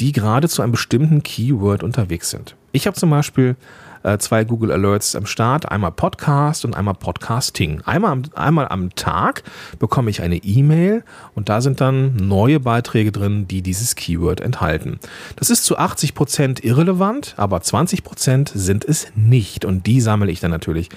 die 0.00 0.12
gerade 0.12 0.48
zu 0.48 0.62
einem 0.62 0.72
bestimmten 0.72 1.22
Keyword 1.22 1.82
unterwegs 1.82 2.30
sind. 2.30 2.56
Ich 2.72 2.86
habe 2.86 2.96
zum 2.96 3.10
Beispiel 3.10 3.56
äh, 4.02 4.18
zwei 4.18 4.44
Google 4.44 4.72
Alerts 4.72 5.16
am 5.16 5.26
Start, 5.26 5.70
einmal 5.70 5.92
Podcast 5.92 6.64
und 6.64 6.74
einmal 6.74 6.94
Podcasting. 6.94 7.80
Einmal 7.82 8.12
am, 8.12 8.22
einmal 8.34 8.68
am 8.68 8.94
Tag 8.94 9.42
bekomme 9.78 10.10
ich 10.10 10.22
eine 10.22 10.36
E-Mail 10.36 11.04
und 11.34 11.48
da 11.48 11.60
sind 11.60 11.80
dann 11.80 12.16
neue 12.16 12.60
Beiträge 12.60 13.12
drin, 13.12 13.46
die 13.48 13.62
dieses 13.62 13.94
Keyword 13.94 14.40
enthalten. 14.40 14.98
Das 15.36 15.50
ist 15.50 15.64
zu 15.64 15.78
80 15.78 16.14
Prozent 16.14 16.64
irrelevant, 16.64 17.34
aber 17.36 17.60
20 17.60 18.04
Prozent 18.04 18.52
sind 18.54 18.84
es 18.84 19.08
nicht 19.14 19.64
und 19.64 19.86
die 19.86 20.00
sammle 20.00 20.30
ich 20.30 20.40
dann 20.40 20.50
natürlich. 20.50 20.88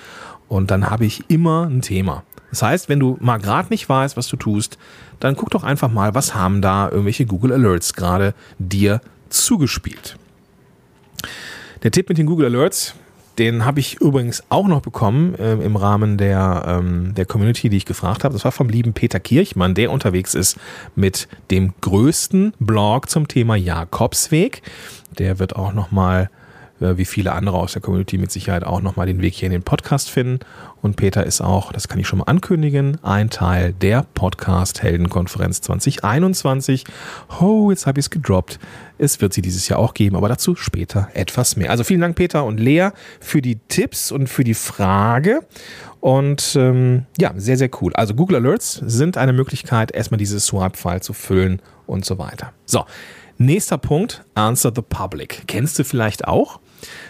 Und 0.47 0.71
dann 0.71 0.89
habe 0.89 1.05
ich 1.05 1.29
immer 1.29 1.67
ein 1.67 1.81
Thema. 1.81 2.23
Das 2.51 2.61
heißt, 2.61 2.89
wenn 2.89 2.99
du 2.99 3.17
mal 3.19 3.37
gerade 3.37 3.69
nicht 3.69 3.89
weißt, 3.89 4.15
was 4.15 4.27
du 4.27 4.37
tust, 4.37 4.77
dann 5.19 5.35
guck 5.35 5.49
doch 5.49 5.63
einfach 5.63 5.91
mal, 5.91 6.13
was 6.13 6.35
haben 6.35 6.61
da 6.61 6.89
irgendwelche 6.89 7.25
Google 7.25 7.51
Alerts 7.51 7.93
gerade 7.93 8.33
dir 8.59 9.01
zugespielt. 9.29 10.17
Der 11.85 11.91
Tipp 11.91 12.09
mit 12.09 12.17
den 12.17 12.25
Google 12.25 12.47
Alerts, 12.47 12.95
den 13.37 13.63
habe 13.63 13.79
ich 13.79 14.01
übrigens 14.01 14.41
auch 14.49 14.67
noch 14.67 14.81
bekommen 14.81 15.35
äh, 15.35 15.53
im 15.53 15.75
Rahmen 15.75 16.17
der, 16.17 16.65
ähm, 16.67 17.13
der 17.13 17.27
Community, 17.27 17.69
die 17.69 17.77
ich 17.77 17.85
gefragt 17.85 18.23
habe. 18.23 18.33
Das 18.33 18.43
war 18.43 18.51
vom 18.51 18.69
lieben 18.69 18.93
Peter 18.93 19.19
Kirchmann, 19.19 19.75
der 19.75 19.91
unterwegs 19.91 20.33
ist 20.33 20.57
mit 20.95 21.27
dem 21.51 21.75
größten 21.81 22.55
Blog 22.57 23.07
zum 23.07 23.27
Thema 23.27 23.55
Jakobsweg. 23.55 24.63
Der 25.19 25.37
wird 25.37 25.55
auch 25.55 25.73
noch 25.73 25.91
mal 25.91 26.31
äh, 26.81 26.97
wie 26.97 27.05
viele 27.05 27.33
andere 27.33 27.57
aus 27.57 27.73
der 27.73 27.83
Community 27.83 28.17
mit 28.17 28.31
Sicherheit 28.31 28.63
auch 28.63 28.81
nochmal 28.81 29.05
den 29.05 29.21
Weg 29.21 29.35
hier 29.35 29.45
in 29.45 29.51
den 29.51 29.61
Podcast 29.61 30.09
finden. 30.09 30.39
Und 30.81 30.95
Peter 30.97 31.25
ist 31.25 31.41
auch, 31.41 31.71
das 31.71 31.87
kann 31.87 31.99
ich 31.99 32.07
schon 32.07 32.19
mal 32.19 32.25
ankündigen, 32.25 32.99
ein 33.03 33.29
Teil 33.29 33.73
der 33.73 34.05
Podcast 34.13 34.83
Heldenkonferenz 34.83 35.61
2021. 35.61 36.85
Oh, 37.41 37.71
jetzt 37.71 37.87
habe 37.87 37.99
ich 37.99 38.05
es 38.05 38.09
gedroppt. 38.09 38.59
Es 38.97 39.19
wird 39.19 39.33
sie 39.33 39.41
dieses 39.41 39.67
Jahr 39.67 39.79
auch 39.79 39.93
geben, 39.93 40.15
aber 40.15 40.29
dazu 40.29 40.55
später 40.55 41.09
etwas 41.13 41.55
mehr. 41.55 41.71
Also 41.71 41.83
vielen 41.83 42.01
Dank, 42.01 42.15
Peter 42.15 42.45
und 42.45 42.59
Lea, 42.59 42.89
für 43.19 43.41
die 43.41 43.57
Tipps 43.67 44.11
und 44.11 44.27
für 44.27 44.43
die 44.43 44.53
Frage. 44.53 45.41
Und 45.99 46.55
ähm, 46.55 47.07
ja, 47.17 47.33
sehr, 47.35 47.57
sehr 47.57 47.69
cool. 47.81 47.91
Also 47.95 48.13
Google 48.13 48.35
Alerts 48.37 48.73
sind 48.85 49.17
eine 49.17 49.33
Möglichkeit, 49.33 49.91
erstmal 49.91 50.19
dieses 50.19 50.45
Swipe-File 50.45 51.01
zu 51.01 51.13
füllen 51.13 51.61
und 51.87 52.05
so 52.05 52.19
weiter. 52.19 52.53
So, 52.65 52.85
nächster 53.37 53.77
Punkt, 53.77 54.23
Answer 54.35 54.71
the 54.75 54.81
Public. 54.81 55.43
Kennst 55.47 55.77
du 55.79 55.83
vielleicht 55.83 56.27
auch? 56.27 56.59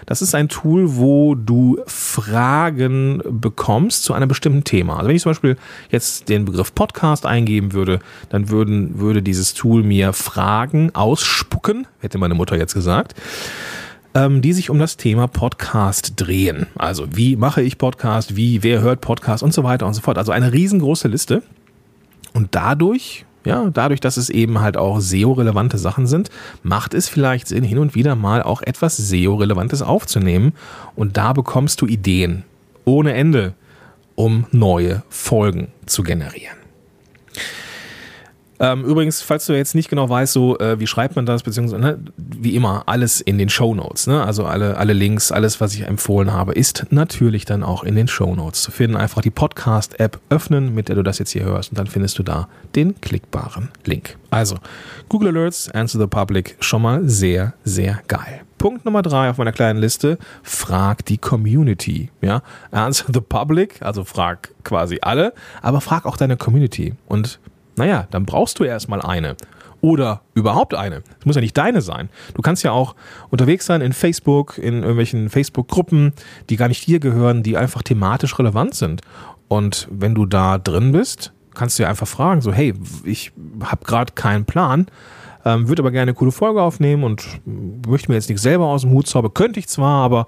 Das 0.06 0.22
ist 0.22 0.36
ein 0.36 0.48
Tool, 0.48 0.96
wo 0.96 1.36
du 1.36 1.80
Fragen 1.88 3.22
bekommst 3.28 4.04
zu 4.04 4.14
einem 4.14 4.28
bestimmten 4.28 4.64
Thema. 4.64 4.98
Also 4.98 5.10
wenn 5.10 5.16
ich 5.16 5.22
zum 5.24 5.32
Beispiel 5.32 5.58
jetzt 5.90 6.30
den 6.30 6.46
Begriff 6.46 6.74
Podcast 6.74 7.26
eingeben 7.26 7.74
würde, 7.74 8.00
dann 8.30 8.50
würden, 8.50 9.00
würde 9.00 9.22
dieses 9.22 9.54
Tool 9.54 9.84
mir 9.84 10.14
Fragen 10.14 10.94
ausspucken, 10.94 11.88
hätte 12.00 12.18
meine 12.18 12.36
Mutter 12.36 12.58
jetzt 12.58 12.74
gesagt, 12.74 13.16
ähm, 14.14 14.42
die 14.42 14.54
sich 14.54 14.70
um 14.70 14.80
das 14.80 14.98
Thema 14.98 15.28
Podcast 15.28 16.14
drehen. 16.16 16.68
Also 16.76 17.08
wie 17.16 17.36
mache 17.36 17.62
ich 17.62 17.78
Podcast, 17.78 18.36
wie, 18.36 18.64
wer 18.64 18.82
hört 18.82 19.02
Podcast 19.02 19.44
und 19.44 19.54
so 19.54 19.64
weiter 19.64 19.86
und 19.86 19.94
so 19.94 20.02
fort. 20.02 20.18
Also 20.18 20.32
eine 20.32 20.54
riesengroße 20.54 21.08
Liste. 21.08 21.44
Und 22.34 22.50
dadurch 22.54 23.26
ja, 23.46 23.70
dadurch, 23.72 24.00
dass 24.00 24.18
es 24.18 24.30
eben 24.30 24.60
halt 24.60 24.78
auch 24.78 25.00
SEO-relevante 25.00 25.78
Sachen 25.78 26.08
sind, 26.08 26.30
macht 26.64 26.94
es 26.94 27.08
vielleicht 27.08 27.48
Sinn, 27.48 27.64
hin 27.64 27.78
und 27.78 27.96
wieder 27.96 28.16
mal 28.16 28.44
auch 28.44 28.62
etwas 28.62 28.98
SEO-relevantes 28.98 29.82
aufzunehmen. 29.82 30.54
Und 30.96 31.18
da 31.18 31.34
bekommst 31.34 31.82
du 31.82 31.88
Ideen 31.88 32.44
ohne 32.84 33.14
Ende, 33.14 33.54
um 34.16 34.46
neue 34.52 35.04
Folgen 35.10 35.70
zu 35.86 36.04
generieren. 36.04 36.65
Ähm, 38.60 38.86
übrigens, 38.86 39.22
falls 39.22 39.46
du 39.46 39.54
jetzt 39.54 39.76
nicht 39.76 39.90
genau 39.90 40.10
weißt, 40.10 40.32
so 40.32 40.58
äh, 40.60 40.80
wie 40.80 40.88
schreibt 40.88 41.16
man 41.16 41.26
das, 41.26 41.44
beziehungsweise 41.44 41.82
ne, 41.82 42.00
wie 42.18 42.56
immer, 42.56 42.84
alles 42.86 43.22
in 43.22 43.38
den 43.38 43.50
Show 43.50 43.76
Notes. 43.76 44.08
Ne? 44.08 44.24
Also 44.24 44.46
alle, 44.46 44.78
alle 44.78 44.94
Links, 44.94 45.32
alles, 45.32 45.60
was 45.60 45.74
ich 45.74 45.82
empfohlen 45.82 46.32
habe, 46.32 46.54
ist 46.54 46.88
natürlich 46.90 47.46
dann 47.46 47.64
auch 47.64 47.84
in 47.84 47.96
den 47.96 48.08
Show 48.08 48.34
Notes 48.36 48.62
zu 48.62 48.72
finden. 48.72 48.96
Einfach 48.96 49.22
die 49.22 49.32
Podcast-App 49.32 50.20
öffnen, 50.30 50.74
mit 50.74 50.90
der 50.90 50.96
du 50.96 51.04
das 51.04 51.20
jetzt 51.20 51.32
hier 51.32 51.44
hörst, 51.44 51.72
und 51.72 51.78
dann 51.78 51.88
findest 51.88 52.18
du 52.18 52.24
da 52.24 52.48
den 52.76 53.00
klickbaren 53.02 53.70
Link. 53.84 54.18
Also, 54.30 54.58
Google 55.10 55.30
Alerts, 55.30 55.70
Answer 55.72 56.00
the 56.00 56.08
Public, 56.08 56.56
schon 56.60 56.82
mal 56.82 57.08
sehr, 57.08 57.54
sehr 57.64 58.02
geil. 58.08 58.42
Punkt 58.58 58.86
Nummer 58.86 59.02
drei 59.02 59.30
auf 59.30 59.38
meiner 59.38 59.52
kleinen 59.52 59.80
Liste, 59.80 60.18
frag 60.42 61.06
die 61.06 61.18
Community. 61.18 62.10
Ja? 62.22 62.42
Answer 62.72 63.08
the 63.14 63.22
Public, 63.22 63.82
also 63.82 64.04
frag 64.04 64.50
quasi 64.64 65.00
alle, 65.02 65.34
aber 65.62 65.82
frag 65.82 66.06
auch 66.06 66.18
deine 66.18 66.38
Community. 66.38 66.96
Und 67.08 67.40
naja, 67.78 68.08
dann 68.12 68.26
brauchst 68.26 68.60
du 68.60 68.64
erstmal 68.64 69.02
eine. 69.02 69.36
Oder 69.82 70.22
überhaupt 70.34 70.74
eine. 70.74 71.02
Das 71.18 71.26
muss 71.26 71.36
ja 71.36 71.42
nicht 71.42 71.58
deine 71.58 71.82
sein. 71.82 72.10
Du 72.34 72.42
kannst 72.42 72.64
ja 72.64 72.72
auch 72.72 72.96
unterwegs 73.30 73.66
sein 73.66 73.82
in 73.82 73.94
Facebook, 73.94 74.58
in 74.58 74.76
irgendwelchen 74.76 75.30
Facebook-Gruppen, 75.30 76.14
die 76.50 76.56
gar 76.56 76.70
nicht 76.70 76.88
dir 76.88 77.00
gehören, 77.00 77.44
die 77.44 77.56
einfach 77.56 77.84
thematisch 77.84 78.40
relevant 78.40 78.74
sind. 78.74 79.02
Und 79.48 79.88
wenn 79.92 80.16
du 80.16 80.26
da 80.26 80.58
drin 80.58 80.92
bist, 80.92 81.34
kannst 81.54 81.78
du 81.78 81.84
ja 81.84 81.90
einfach 81.90 82.08
fragen, 82.08 82.42
so, 82.42 82.52
hey, 82.52 82.74
ich 83.04 83.32
habe 83.64 83.86
gerade 83.86 84.14
keinen 84.14 84.46
Plan, 84.46 84.88
ähm, 85.46 85.68
würde 85.68 85.84
aber 85.84 85.92
gerne 85.92 86.10
eine 86.10 86.14
coole 86.16 86.32
Folge 86.32 86.62
aufnehmen 86.62 87.04
und 87.04 87.24
möchte 87.46 88.10
mir 88.10 88.16
jetzt 88.16 88.30
nichts 88.30 88.42
selber 88.42 88.66
aus 88.66 88.82
dem 88.82 88.92
Hut 88.92 89.08
zaubern. 89.08 89.34
Könnte 89.34 89.60
ich 89.60 89.68
zwar, 89.68 90.04
aber 90.04 90.26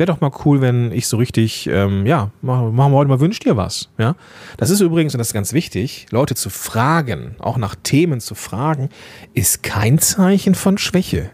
wäre 0.00 0.06
doch 0.06 0.20
mal 0.22 0.32
cool, 0.46 0.62
wenn 0.62 0.92
ich 0.92 1.06
so 1.06 1.18
richtig, 1.18 1.68
ähm, 1.70 2.06
ja, 2.06 2.30
machen 2.40 2.74
wir 2.74 2.90
heute 2.90 3.10
mal, 3.10 3.20
wünscht 3.20 3.44
dir 3.44 3.58
was. 3.58 3.90
Ja? 3.98 4.16
Das 4.56 4.70
ist 4.70 4.80
übrigens, 4.80 5.14
und 5.14 5.18
das 5.18 5.28
ist 5.28 5.34
ganz 5.34 5.52
wichtig, 5.52 6.06
Leute 6.10 6.34
zu 6.34 6.48
fragen, 6.48 7.36
auch 7.38 7.58
nach 7.58 7.74
Themen 7.74 8.20
zu 8.20 8.34
fragen, 8.34 8.88
ist 9.34 9.62
kein 9.62 9.98
Zeichen 9.98 10.54
von 10.54 10.78
Schwäche. 10.78 11.30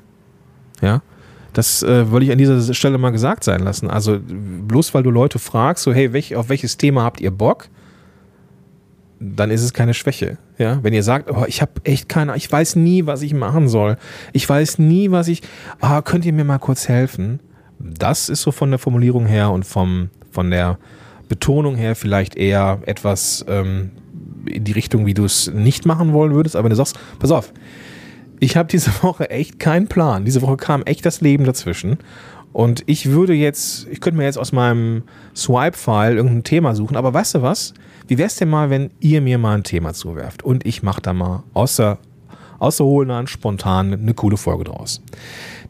Ja. 0.83 1.01
Das 1.53 1.85
äh, 1.85 2.11
wollte 2.11 2.27
ich 2.27 2.33
an 2.33 2.39
dieser 2.39 2.75
Stelle 2.75 2.99
mal 2.99 3.11
gesagt 3.11 3.45
sein 3.45 3.61
lassen. 3.61 3.89
Also 3.89 4.19
bloß 4.21 4.93
weil 4.95 5.05
du 5.05 5.11
Leute 5.11 5.39
fragst, 5.39 5.85
so 5.85 5.95
hey, 5.95 6.13
welch, 6.13 6.35
auf 6.35 6.49
welches 6.49 6.77
Thema 6.77 7.05
habt 7.05 7.21
ihr 7.21 7.31
Bock? 7.31 7.69
Dann 9.21 9.53
ist 9.53 9.63
es 9.63 9.73
keine 9.73 9.95
Schwäche. 9.95 10.39
Ja, 10.59 10.83
wenn 10.83 10.93
ihr 10.93 11.05
sagt, 11.05 11.31
oh, 11.31 11.45
ich 11.47 11.63
habe 11.63 11.73
echt 11.85 12.09
keine, 12.09 12.37
ich 12.37 12.51
weiß 12.51 12.77
nie, 12.77 13.07
was 13.07 13.23
ich 13.23 13.33
machen 13.33 13.69
soll. 13.69 13.97
Ich 14.33 14.47
weiß 14.47 14.81
nie, 14.81 15.13
was 15.13 15.29
ich. 15.29 15.43
Ah, 15.81 16.03
könnt 16.03 16.27
ihr 16.27 16.33
mir 16.33 16.45
mal 16.45 16.59
kurz 16.59 16.89
helfen? 16.89 17.41
Das 17.79 18.29
ist 18.29 18.43
so 18.43 18.53
von 18.53 18.71
der 18.71 18.79
Formulierung 18.79 19.27
her 19.27 19.51
und 19.51 19.65
vom, 19.65 20.11
von 20.31 20.51
der 20.51 20.79
Betonung 21.29 21.77
her 21.77 21.95
vielleicht 21.95 22.37
eher 22.37 22.81
etwas 22.87 23.45
ähm, 23.49 23.91
in 24.47 24.65
die 24.65 24.73
Richtung, 24.73 25.07
wie 25.07 25.15
du 25.15 25.25
es 25.25 25.51
nicht 25.53 25.87
machen 25.87 26.13
wollen 26.13 26.35
würdest. 26.35 26.57
Aber 26.57 26.65
wenn 26.65 26.71
du 26.71 26.77
sagst, 26.77 26.99
pass 27.19 27.31
auf, 27.31 27.53
ich 28.41 28.57
habe 28.57 28.69
diese 28.69 28.91
Woche 29.03 29.31
echt 29.31 29.59
keinen 29.59 29.89
Plan. 29.89 30.25
Diese 30.25 30.43
Woche 30.43 30.57
kam 30.57 30.83
echt 30.83 31.05
das 31.05 31.21
Leben 31.21 31.45
dazwischen. 31.45 31.99
Und 32.53 32.85
ich 32.87 33.11
würde 33.11 33.35
jetzt, 33.35 33.87
ich 33.91 34.01
könnte 34.01 34.17
mir 34.17 34.25
jetzt 34.25 34.39
aus 34.39 34.53
meinem 34.53 35.03
Swipe-File 35.35 36.17
irgendein 36.17 36.45
Thema 36.45 36.75
suchen, 36.75 36.97
aber 36.97 37.13
weißt 37.13 37.35
du 37.35 37.43
was? 37.43 37.75
Wie 38.09 38.17
wäre 38.17 38.29
es 38.29 38.37
denn 38.37 38.49
mal, 38.49 38.71
wenn 38.71 38.91
ihr 39.01 39.21
mir 39.21 39.37
mal 39.37 39.57
ein 39.57 39.63
Thema 39.63 39.93
zuwerft 39.93 40.43
und 40.43 40.65
ich 40.65 40.83
mache 40.83 41.03
da 41.03 41.13
mal 41.13 41.43
außer, 41.53 41.99
außer 42.59 42.85
Hohlnahen 42.85 43.27
spontan 43.27 43.93
eine 43.93 44.15
coole 44.15 44.39
Folge 44.39 44.65
draus? 44.65 45.03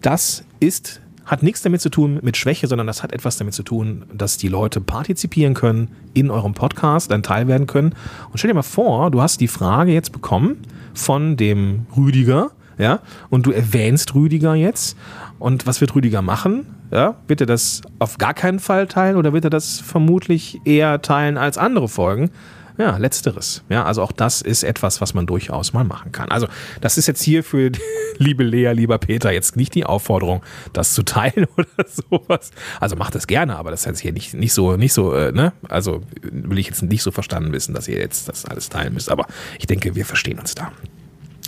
Das 0.00 0.44
ist 0.60 1.00
hat 1.26 1.42
nichts 1.42 1.62
damit 1.62 1.80
zu 1.80 1.90
tun 1.90 2.18
mit 2.22 2.36
Schwäche, 2.36 2.68
sondern 2.68 2.86
das 2.86 3.02
hat 3.02 3.12
etwas 3.12 3.36
damit 3.36 3.54
zu 3.54 3.62
tun, 3.62 4.04
dass 4.12 4.36
die 4.36 4.48
Leute 4.48 4.80
partizipieren 4.80 5.54
können 5.54 5.88
in 6.14 6.30
eurem 6.30 6.54
Podcast, 6.54 7.12
ein 7.12 7.22
Teil 7.22 7.48
werden 7.48 7.66
können. 7.66 7.94
Und 8.30 8.38
stell 8.38 8.48
dir 8.48 8.54
mal 8.54 8.62
vor, 8.62 9.10
du 9.10 9.20
hast 9.20 9.40
die 9.40 9.48
Frage 9.48 9.92
jetzt 9.92 10.12
bekommen 10.12 10.58
von 10.94 11.36
dem 11.36 11.86
Rüdiger, 11.96 12.52
ja, 12.78 13.00
und 13.30 13.46
du 13.46 13.52
erwähnst 13.52 14.14
Rüdiger 14.14 14.54
jetzt. 14.54 14.96
Und 15.38 15.66
was 15.66 15.80
wird 15.80 15.94
Rüdiger 15.94 16.22
machen? 16.22 16.66
Ja, 16.90 17.16
wird 17.26 17.40
er 17.40 17.46
das 17.46 17.82
auf 17.98 18.18
gar 18.18 18.32
keinen 18.32 18.60
Fall 18.60 18.86
teilen 18.86 19.16
oder 19.16 19.32
wird 19.32 19.44
er 19.44 19.50
das 19.50 19.80
vermutlich 19.80 20.60
eher 20.64 21.02
teilen 21.02 21.36
als 21.36 21.58
andere 21.58 21.88
Folgen? 21.88 22.30
Ja, 22.78 22.98
letzteres. 22.98 23.62
Ja, 23.70 23.84
also 23.84 24.02
auch 24.02 24.12
das 24.12 24.42
ist 24.42 24.62
etwas, 24.62 25.00
was 25.00 25.14
man 25.14 25.26
durchaus 25.26 25.72
mal 25.72 25.84
machen 25.84 26.12
kann. 26.12 26.30
Also, 26.30 26.46
das 26.80 26.98
ist 26.98 27.06
jetzt 27.06 27.22
hier 27.22 27.42
für 27.42 27.72
liebe 28.18 28.44
Lea, 28.44 28.72
lieber 28.72 28.98
Peter 28.98 29.32
jetzt 29.32 29.56
nicht 29.56 29.74
die 29.74 29.84
Aufforderung, 29.84 30.42
das 30.72 30.92
zu 30.92 31.02
teilen 31.02 31.46
oder 31.56 31.66
sowas. 31.86 32.50
Also 32.80 32.96
macht 32.96 33.14
das 33.14 33.26
gerne, 33.26 33.56
aber 33.56 33.70
das 33.70 33.84
jetzt 33.84 34.00
hier 34.00 34.12
nicht, 34.12 34.34
nicht 34.34 34.52
so, 34.52 34.76
nicht 34.76 34.92
so, 34.92 35.14
äh, 35.14 35.32
ne? 35.32 35.52
Also 35.68 36.02
will 36.22 36.58
ich 36.58 36.66
jetzt 36.66 36.82
nicht 36.82 37.02
so 37.02 37.10
verstanden 37.10 37.52
wissen, 37.52 37.74
dass 37.74 37.88
ihr 37.88 37.98
jetzt 37.98 38.28
das 38.28 38.44
alles 38.44 38.68
teilen 38.68 38.94
müsst. 38.94 39.10
Aber 39.10 39.26
ich 39.58 39.66
denke, 39.66 39.94
wir 39.94 40.04
verstehen 40.04 40.38
uns 40.38 40.54
da. 40.54 40.72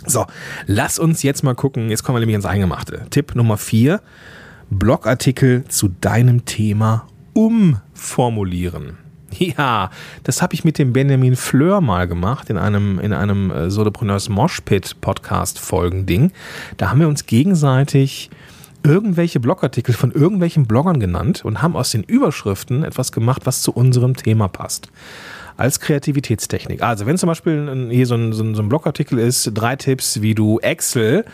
So, 0.05 0.25
lass 0.65 0.97
uns 0.97 1.23
jetzt 1.23 1.43
mal 1.43 1.55
gucken. 1.55 1.89
Jetzt 1.89 2.03
kommen 2.03 2.15
wir 2.15 2.21
nämlich 2.21 2.35
ins 2.35 2.45
Eingemachte. 2.45 3.05
Tipp 3.09 3.35
Nummer 3.35 3.57
vier: 3.57 4.01
Blogartikel 4.69 5.65
zu 5.65 5.89
deinem 5.89 6.45
Thema 6.45 7.07
umformulieren. 7.33 8.97
Ja, 9.39 9.89
das 10.23 10.41
habe 10.41 10.53
ich 10.53 10.63
mit 10.63 10.77
dem 10.77 10.93
Benjamin 10.93 11.35
Fleur 11.35 11.81
mal 11.81 12.07
gemacht 12.07 12.49
in 12.49 12.57
einem, 12.57 12.99
in 12.99 13.13
einem 13.13 13.51
äh, 13.51 13.69
Solopreneurs 13.69 14.29
Moshpit 14.29 14.99
Podcast 15.01 15.59
Folgending. 15.59 16.31
Da 16.77 16.89
haben 16.89 16.99
wir 16.99 17.07
uns 17.07 17.25
gegenseitig 17.25 18.29
irgendwelche 18.83 19.39
Blogartikel 19.39 19.93
von 19.93 20.11
irgendwelchen 20.11 20.65
Bloggern 20.65 20.99
genannt 20.99 21.43
und 21.43 21.61
haben 21.61 21.75
aus 21.75 21.91
den 21.91 22.03
Überschriften 22.03 22.83
etwas 22.83 23.11
gemacht, 23.11 23.41
was 23.45 23.61
zu 23.61 23.73
unserem 23.73 24.15
Thema 24.15 24.47
passt. 24.47 24.89
Als 25.57 25.81
Kreativitätstechnik. 25.81 26.81
Also, 26.81 27.05
wenn 27.05 27.17
zum 27.17 27.27
Beispiel 27.27 27.89
hier 27.91 28.07
so 28.07 28.15
ein, 28.15 28.31
so 28.31 28.43
ein 28.43 28.69
Blogartikel 28.69 29.19
ist, 29.19 29.51
drei 29.53 29.75
Tipps, 29.75 30.21
wie 30.21 30.33
du 30.33 30.59
Excel 30.59 31.25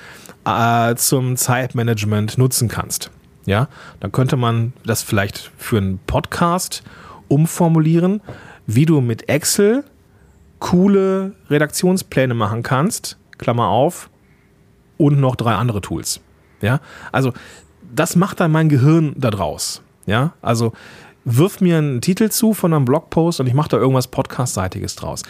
äh, 0.45 0.95
zum 0.95 1.37
Zeitmanagement 1.37 2.39
nutzen 2.39 2.67
kannst. 2.67 3.11
Ja, 3.45 3.67
dann 3.99 4.11
könnte 4.11 4.37
man 4.37 4.73
das 4.83 5.03
vielleicht 5.03 5.51
für 5.57 5.77
einen 5.77 5.99
Podcast 6.07 6.81
umformulieren, 7.27 8.21
wie 8.67 8.85
du 8.85 9.01
mit 9.01 9.29
Excel 9.29 9.83
coole 10.59 11.35
Redaktionspläne 11.49 12.33
machen 12.33 12.63
kannst, 12.63 13.17
Klammer 13.37 13.67
auf, 13.67 14.09
und 14.97 15.19
noch 15.19 15.35
drei 15.35 15.53
andere 15.53 15.81
Tools. 15.81 16.21
Ja, 16.61 16.79
also 17.11 17.33
das 17.93 18.15
macht 18.15 18.39
dann 18.39 18.51
mein 18.51 18.69
Gehirn 18.69 19.13
da 19.17 19.29
draus. 19.29 19.81
Ja, 20.05 20.33
also 20.41 20.73
wirf 21.25 21.59
mir 21.59 21.77
einen 21.77 22.01
Titel 22.01 22.29
zu 22.29 22.53
von 22.53 22.73
einem 22.73 22.85
Blogpost 22.85 23.39
und 23.39 23.47
ich 23.47 23.53
mache 23.53 23.69
da 23.69 23.77
irgendwas 23.77 24.07
Podcast-seitiges 24.07 24.95
draus. 24.95 25.23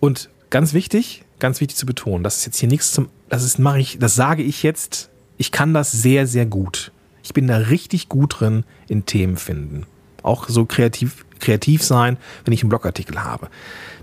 Und 0.00 0.30
ganz 0.50 0.72
wichtig, 0.72 1.24
ganz 1.38 1.60
wichtig 1.60 1.76
zu 1.76 1.86
betonen, 1.86 2.24
das 2.24 2.38
ist 2.38 2.46
jetzt 2.46 2.58
hier 2.58 2.68
nichts 2.68 2.92
zum, 2.92 3.08
das 3.28 3.44
ist, 3.44 3.58
mache 3.58 3.78
ich, 3.78 3.98
das 3.98 4.14
sage 4.14 4.42
ich 4.42 4.62
jetzt, 4.62 5.10
ich 5.36 5.52
kann 5.52 5.74
das 5.74 5.92
sehr, 5.92 6.26
sehr 6.26 6.46
gut. 6.46 6.92
Ich 7.22 7.34
bin 7.34 7.46
da 7.46 7.56
richtig 7.56 8.08
gut 8.08 8.40
drin 8.40 8.64
in 8.88 9.06
Themen 9.06 9.36
finden 9.36 9.86
auch 10.22 10.48
so 10.48 10.64
kreativ, 10.64 11.24
kreativ 11.40 11.82
sein, 11.82 12.16
wenn 12.44 12.52
ich 12.52 12.62
einen 12.62 12.70
Blogartikel 12.70 13.22
habe. 13.22 13.48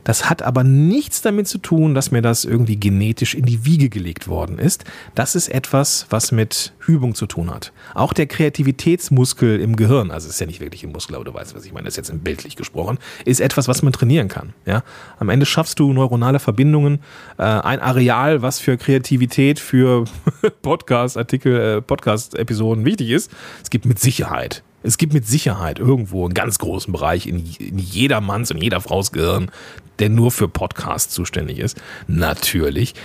Das 0.03 0.29
hat 0.29 0.41
aber 0.41 0.63
nichts 0.63 1.21
damit 1.21 1.47
zu 1.47 1.57
tun, 1.57 1.93
dass 1.93 2.11
mir 2.11 2.21
das 2.21 2.45
irgendwie 2.45 2.77
genetisch 2.79 3.35
in 3.35 3.45
die 3.45 3.65
Wiege 3.65 3.89
gelegt 3.89 4.27
worden 4.27 4.57
ist. 4.57 4.85
Das 5.15 5.35
ist 5.35 5.49
etwas, 5.49 6.05
was 6.09 6.31
mit 6.31 6.73
Übung 6.87 7.15
zu 7.15 7.27
tun 7.27 7.53
hat. 7.53 7.71
Auch 7.93 8.13
der 8.13 8.25
Kreativitätsmuskel 8.27 9.59
im 9.59 9.75
Gehirn, 9.75 10.11
also 10.11 10.27
ist 10.27 10.39
ja 10.39 10.47
nicht 10.47 10.61
wirklich 10.61 10.83
ein 10.83 10.91
Muskel, 10.91 11.15
aber 11.15 11.25
du 11.25 11.33
weißt, 11.33 11.55
was 11.55 11.65
ich 11.65 11.73
meine, 11.73 11.85
das 11.85 11.97
ist 11.97 12.09
jetzt 12.09 12.23
bildlich 12.23 12.55
gesprochen, 12.55 12.97
ist 13.25 13.39
etwas, 13.39 13.67
was 13.67 13.81
man 13.81 13.93
trainieren 13.93 14.27
kann. 14.29 14.53
Ja? 14.65 14.83
Am 15.19 15.29
Ende 15.29 15.45
schaffst 15.45 15.79
du 15.79 15.93
neuronale 15.93 16.39
Verbindungen, 16.39 17.01
äh, 17.37 17.43
ein 17.43 17.79
Areal, 17.79 18.41
was 18.41 18.59
für 18.59 18.77
Kreativität, 18.77 19.59
für 19.59 20.05
Podcast-Artikel, 20.61 21.77
äh, 21.77 21.81
Podcast-Episoden 21.81 22.85
wichtig 22.85 23.11
ist. 23.11 23.31
Es 23.61 23.69
gibt 23.69 23.85
mit 23.85 23.99
Sicherheit 23.99 24.63
es 24.83 24.97
gibt 24.97 25.13
mit 25.13 25.27
Sicherheit 25.27 25.79
irgendwo 25.79 26.25
einen 26.25 26.33
ganz 26.33 26.57
großen 26.59 26.91
Bereich 26.91 27.27
in, 27.27 27.45
in 27.59 27.77
jeder 27.77 28.21
Manns 28.21 28.51
und 28.51 28.61
jeder 28.61 28.81
Frau's 28.81 29.11
Gehirn, 29.11 29.51
der 29.99 30.09
nur 30.09 30.31
für 30.31 30.47
Podcasts 30.47 31.13
zuständig 31.13 31.59
ist. 31.59 31.81
Natürlich. 32.07 32.95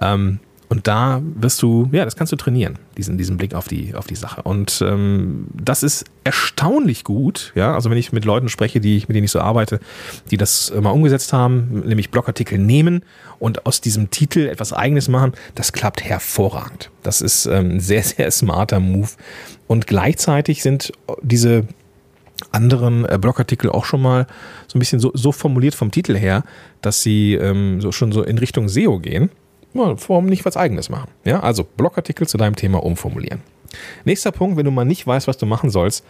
Ähm, 0.00 0.40
und 0.70 0.86
da 0.86 1.20
wirst 1.34 1.60
du, 1.62 1.88
ja, 1.90 2.04
das 2.04 2.14
kannst 2.14 2.32
du 2.32 2.36
trainieren, 2.36 2.78
diesen, 2.96 3.18
diesen 3.18 3.36
Blick 3.36 3.54
auf 3.54 3.66
die, 3.66 3.92
auf 3.96 4.06
die 4.06 4.14
Sache. 4.14 4.42
Und 4.42 4.80
ähm, 4.86 5.48
das 5.52 5.82
ist 5.82 6.04
erstaunlich 6.22 7.02
gut, 7.02 7.50
ja. 7.56 7.74
Also 7.74 7.90
wenn 7.90 7.98
ich 7.98 8.12
mit 8.12 8.24
Leuten 8.24 8.48
spreche, 8.48 8.80
die, 8.80 9.02
mit 9.08 9.16
denen 9.16 9.24
ich 9.24 9.32
so 9.32 9.40
arbeite, 9.40 9.80
die 10.30 10.36
das 10.36 10.72
mal 10.80 10.90
umgesetzt 10.90 11.32
haben, 11.32 11.82
nämlich 11.84 12.12
Blogartikel 12.12 12.56
nehmen 12.56 13.02
und 13.40 13.66
aus 13.66 13.80
diesem 13.80 14.10
Titel 14.10 14.46
etwas 14.46 14.72
eigenes 14.72 15.08
machen, 15.08 15.32
das 15.56 15.72
klappt 15.72 16.04
hervorragend. 16.04 16.90
Das 17.02 17.20
ist 17.20 17.46
ähm, 17.46 17.72
ein 17.72 17.80
sehr, 17.80 18.04
sehr 18.04 18.30
smarter 18.30 18.78
Move. 18.78 19.10
Und 19.66 19.88
gleichzeitig 19.88 20.62
sind 20.62 20.92
diese 21.20 21.66
anderen 22.52 23.04
äh, 23.06 23.18
Blogartikel 23.20 23.70
auch 23.70 23.84
schon 23.84 24.02
mal 24.02 24.28
so 24.68 24.78
ein 24.78 24.78
bisschen 24.78 25.00
so, 25.00 25.10
so 25.14 25.32
formuliert 25.32 25.74
vom 25.74 25.90
Titel 25.90 26.16
her, 26.16 26.44
dass 26.80 27.02
sie 27.02 27.34
ähm, 27.34 27.80
so 27.80 27.90
schon 27.90 28.12
so 28.12 28.22
in 28.22 28.38
Richtung 28.38 28.68
SEO 28.68 29.00
gehen 29.00 29.30
warum 29.72 30.26
nicht 30.26 30.44
was 30.44 30.56
eigenes 30.56 30.88
machen? 30.88 31.10
Ja, 31.24 31.40
also 31.40 31.64
Blogartikel 31.64 32.26
zu 32.26 32.38
deinem 32.38 32.56
Thema 32.56 32.82
umformulieren. 32.82 33.40
Nächster 34.04 34.32
Punkt, 34.32 34.56
wenn 34.56 34.64
du 34.64 34.70
mal 34.70 34.84
nicht 34.84 35.06
weißt, 35.06 35.28
was 35.28 35.38
du 35.38 35.46
machen 35.46 35.70
sollst, 35.70 36.04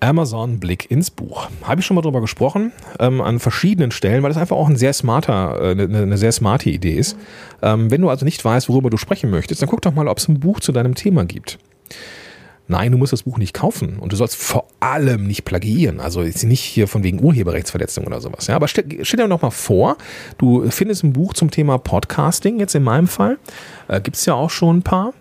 Amazon 0.00 0.60
Blick 0.60 0.90
ins 0.90 1.10
Buch. 1.10 1.48
Habe 1.62 1.80
ich 1.80 1.86
schon 1.86 1.94
mal 1.94 2.02
drüber 2.02 2.20
gesprochen, 2.20 2.72
ähm, 2.98 3.20
an 3.20 3.38
verschiedenen 3.38 3.90
Stellen, 3.90 4.22
weil 4.22 4.30
das 4.30 4.36
einfach 4.36 4.56
auch 4.56 4.68
ein 4.68 4.76
sehr 4.76 4.92
smarter, 4.92 5.60
äh, 5.60 5.70
eine, 5.70 6.02
eine 6.02 6.18
sehr 6.18 6.32
smarte 6.32 6.70
Idee 6.70 6.94
ist. 6.94 7.16
Ähm, 7.62 7.90
wenn 7.90 8.00
du 8.00 8.10
also 8.10 8.24
nicht 8.24 8.44
weißt, 8.44 8.68
worüber 8.68 8.90
du 8.90 8.96
sprechen 8.96 9.30
möchtest, 9.30 9.62
dann 9.62 9.68
guck 9.68 9.82
doch 9.82 9.94
mal, 9.94 10.08
ob 10.08 10.18
es 10.18 10.28
ein 10.28 10.40
Buch 10.40 10.60
zu 10.60 10.72
deinem 10.72 10.94
Thema 10.94 11.24
gibt. 11.24 11.58
Nein, 12.66 12.92
du 12.92 12.98
musst 12.98 13.12
das 13.12 13.24
Buch 13.24 13.36
nicht 13.36 13.52
kaufen 13.52 13.98
und 13.98 14.12
du 14.12 14.16
sollst 14.16 14.36
vor 14.36 14.68
allem 14.80 15.26
nicht 15.26 15.44
plagiieren. 15.44 16.00
Also 16.00 16.22
jetzt 16.22 16.44
nicht 16.44 16.62
hier 16.62 16.88
von 16.88 17.02
wegen 17.02 17.22
Urheberrechtsverletzung 17.22 18.06
oder 18.06 18.22
sowas. 18.22 18.46
Ja, 18.46 18.56
aber 18.56 18.68
stell, 18.68 18.86
stell 19.02 19.18
dir 19.18 19.28
noch 19.28 19.42
mal 19.42 19.50
vor, 19.50 19.98
du 20.38 20.70
findest 20.70 21.04
ein 21.04 21.12
Buch 21.12 21.34
zum 21.34 21.50
Thema 21.50 21.76
Podcasting, 21.76 22.58
jetzt 22.58 22.74
in 22.74 22.82
meinem 22.82 23.06
Fall. 23.06 23.38
Äh, 23.88 24.00
Gibt 24.00 24.16
es 24.16 24.24
ja 24.24 24.32
auch 24.32 24.48
schon 24.48 24.78
ein 24.78 24.82
paar. 24.82 25.12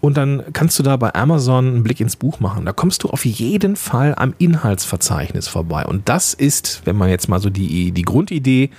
Und 0.00 0.16
dann 0.16 0.44
kannst 0.52 0.78
du 0.78 0.84
da 0.84 0.96
bei 0.96 1.12
Amazon 1.14 1.66
einen 1.66 1.82
Blick 1.82 2.00
ins 2.00 2.14
Buch 2.14 2.38
machen. 2.38 2.64
Da 2.64 2.72
kommst 2.72 3.02
du 3.02 3.08
auf 3.08 3.24
jeden 3.24 3.74
Fall 3.74 4.14
am 4.16 4.34
Inhaltsverzeichnis 4.38 5.48
vorbei. 5.48 5.84
Und 5.86 6.08
das 6.08 6.32
ist, 6.32 6.82
wenn 6.84 6.94
man 6.94 7.08
jetzt 7.08 7.28
mal 7.28 7.40
so 7.40 7.50
die, 7.50 7.90
die 7.90 8.02
Grundidee 8.02 8.70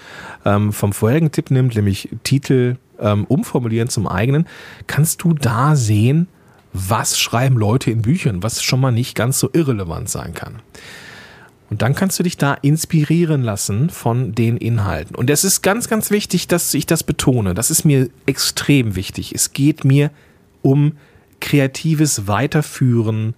ähm, 0.46 0.72
vom 0.72 0.94
vorherigen 0.94 1.34
Tipp 1.34 1.52
nimmt, 1.52 1.76
nämlich 1.76 2.10
Titel 2.24 2.78
ähm, 3.00 3.26
umformulieren 3.26 3.90
zum 3.90 4.08
eigenen, 4.08 4.48
kannst 4.88 5.24
du 5.24 5.34
da 5.34 5.76
sehen, 5.76 6.28
was 6.76 7.18
schreiben 7.18 7.58
Leute 7.58 7.90
in 7.90 8.02
Büchern, 8.02 8.44
was 8.44 8.62
schon 8.62 8.82
mal 8.82 8.92
nicht 8.92 9.16
ganz 9.16 9.40
so 9.40 9.50
irrelevant 9.54 10.10
sein 10.10 10.34
kann. 10.34 10.62
Und 11.70 11.82
dann 11.82 11.96
kannst 11.96 12.20
du 12.20 12.24
dich 12.24 12.38
da 12.38 12.54
inspirieren 12.54 13.42
lassen 13.42 13.90
von 13.90 14.36
den 14.36 14.58
Inhalten. 14.58 15.16
Und 15.16 15.30
es 15.30 15.44
ist 15.44 15.62
ganz, 15.62 15.88
ganz 15.88 16.12
wichtig, 16.12 16.48
dass 16.48 16.74
ich 16.74 16.86
das 16.86 17.04
betone. 17.04 17.54
Das 17.54 17.72
ist 17.72 17.86
mir 17.86 18.10
extrem 18.26 18.96
wichtig. 18.96 19.34
Es 19.34 19.54
geht 19.54 19.84
mir 19.84 20.12
um 20.62 20.94
kreatives 21.40 22.28
Weiterführen 22.28 23.34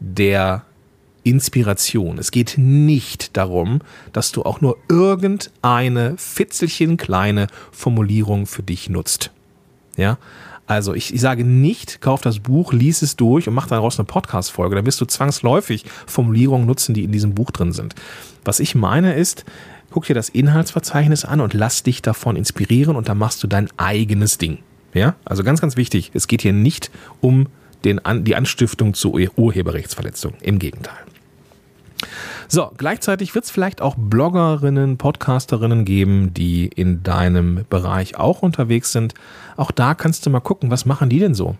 der 0.00 0.64
Inspiration. 1.22 2.18
Es 2.18 2.30
geht 2.30 2.54
nicht 2.56 3.36
darum, 3.36 3.80
dass 4.12 4.32
du 4.32 4.42
auch 4.42 4.60
nur 4.60 4.78
irgendeine 4.88 6.16
fitzelchen 6.16 6.96
kleine 6.96 7.48
Formulierung 7.70 8.46
für 8.46 8.62
dich 8.62 8.88
nutzt. 8.88 9.30
Ja, 9.96 10.18
also 10.66 10.94
ich, 10.94 11.14
ich 11.14 11.20
sage 11.20 11.44
nicht, 11.44 12.00
kauf 12.00 12.20
das 12.20 12.40
Buch, 12.40 12.72
lies 12.72 13.02
es 13.02 13.16
durch 13.16 13.48
und 13.48 13.54
mach 13.54 13.68
daraus 13.68 13.98
eine 13.98 14.06
Podcast-Folge. 14.06 14.74
Dann 14.74 14.86
wirst 14.86 15.00
du 15.00 15.04
zwangsläufig 15.04 15.84
Formulierungen 16.06 16.66
nutzen, 16.66 16.94
die 16.94 17.04
in 17.04 17.12
diesem 17.12 17.34
Buch 17.34 17.50
drin 17.50 17.72
sind. 17.72 17.94
Was 18.44 18.60
ich 18.60 18.74
meine 18.74 19.14
ist, 19.14 19.44
guck 19.90 20.06
dir 20.06 20.14
das 20.14 20.28
Inhaltsverzeichnis 20.28 21.24
an 21.24 21.40
und 21.40 21.54
lass 21.54 21.82
dich 21.82 22.02
davon 22.02 22.36
inspirieren 22.36 22.96
und 22.96 23.08
dann 23.08 23.18
machst 23.18 23.42
du 23.42 23.46
dein 23.46 23.68
eigenes 23.76 24.38
Ding. 24.38 24.58
Ja, 24.92 25.14
also 25.24 25.44
ganz, 25.44 25.60
ganz 25.60 25.76
wichtig. 25.76 26.10
Es 26.14 26.26
geht 26.26 26.42
hier 26.42 26.52
nicht 26.52 26.90
um 27.20 27.48
den, 27.84 28.00
die 28.22 28.34
Anstiftung 28.34 28.94
zur 28.94 29.14
Urheberrechtsverletzung. 29.14 30.34
Im 30.40 30.58
Gegenteil. 30.58 30.96
So, 32.48 32.70
gleichzeitig 32.76 33.34
wird 33.34 33.44
es 33.44 33.50
vielleicht 33.50 33.82
auch 33.82 33.94
Bloggerinnen, 33.96 34.98
Podcasterinnen 34.98 35.84
geben, 35.84 36.32
die 36.34 36.66
in 36.66 37.02
deinem 37.02 37.64
Bereich 37.68 38.16
auch 38.16 38.42
unterwegs 38.42 38.92
sind. 38.92 39.14
Auch 39.56 39.70
da 39.70 39.94
kannst 39.94 40.26
du 40.26 40.30
mal 40.30 40.40
gucken, 40.40 40.70
was 40.70 40.86
machen 40.86 41.08
die 41.08 41.18
denn 41.18 41.34
so? 41.34 41.56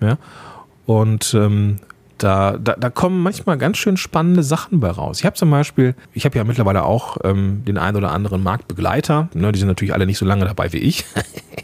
Ja. 0.00 0.18
Und 0.86 1.34
ähm, 1.34 1.78
da, 2.18 2.56
da, 2.58 2.74
da 2.76 2.90
kommen 2.90 3.22
manchmal 3.22 3.58
ganz 3.58 3.76
schön 3.76 3.96
spannende 3.96 4.42
Sachen 4.42 4.80
bei 4.80 4.90
raus. 4.90 5.18
Ich 5.20 5.26
habe 5.26 5.36
zum 5.36 5.50
Beispiel, 5.50 5.94
ich 6.12 6.24
habe 6.24 6.36
ja 6.36 6.44
mittlerweile 6.44 6.84
auch 6.84 7.18
ähm, 7.24 7.64
den 7.64 7.76
einen 7.76 7.96
oder 7.96 8.12
anderen 8.12 8.42
Marktbegleiter. 8.42 9.28
Ne, 9.34 9.52
die 9.52 9.58
sind 9.58 9.68
natürlich 9.68 9.94
alle 9.94 10.06
nicht 10.06 10.18
so 10.18 10.24
lange 10.24 10.44
dabei 10.44 10.72
wie 10.72 10.78
ich, 10.78 11.04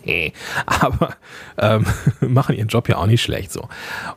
aber 0.67 1.15
ähm, 1.59 1.87
machen 2.21 2.57
ihren 2.57 2.69
Job 2.69 2.89
ja 2.89 2.97
auch 2.97 3.07
nicht 3.07 3.23
schlecht 3.23 3.53
so. 3.53 3.69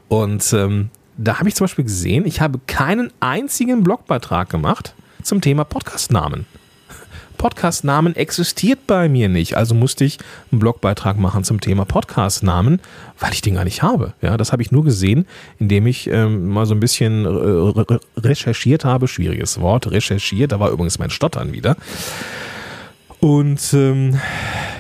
Und 0.08 0.54
ähm, 0.54 0.90
da 1.18 1.40
habe 1.40 1.50
ich 1.50 1.56
zum 1.56 1.66
Beispiel 1.66 1.86
gesehen, 1.86 2.26
ich 2.26 2.42
habe 2.42 2.60
keinen 2.68 3.12
einzigen 3.20 3.84
Blogbeitrag 3.84 4.50
gemacht 4.50 4.94
zum 5.22 5.42
Thema 5.42 5.64
Podcastnamen. 5.64 6.46
Podcastnamen 7.38 8.16
existiert 8.16 8.88
bei 8.88 9.10
mir 9.10 9.28
nicht, 9.28 9.58
also 9.58 9.76
musste 9.76 10.06
ich 10.06 10.18
einen 10.52 10.60
Blogbeitrag 10.60 11.18
machen 11.18 11.44
zum 11.44 11.60
Thema 11.60 11.84
Podcastnamen, 11.84 12.80
weil 13.20 13.34
ich 13.34 13.42
den 13.42 13.56
gar 13.56 13.66
nicht 13.66 13.84
habe. 13.84 14.14
Ja, 14.22 14.38
das 14.38 14.52
habe 14.54 14.62
ich 14.62 14.72
nur 14.72 14.86
gesehen, 14.86 15.26
indem 15.60 15.88
ich 15.88 16.08
ähm, 16.08 16.48
mal 16.50 16.66
so 16.66 16.74
ein 16.74 16.80
bisschen 16.80 17.26
äh, 17.26 17.98
recherchiert 18.18 18.86
habe. 18.86 19.08
Schwieriges 19.08 19.60
Wort, 19.60 19.92
recherchiert. 19.92 20.54
Da 20.54 20.60
war 20.60 20.70
übrigens 20.70 21.00
mein 21.00 21.10
Stottern 21.10 21.52
wieder. 21.52 21.76
Und 23.20 23.74
ähm, 23.74 24.20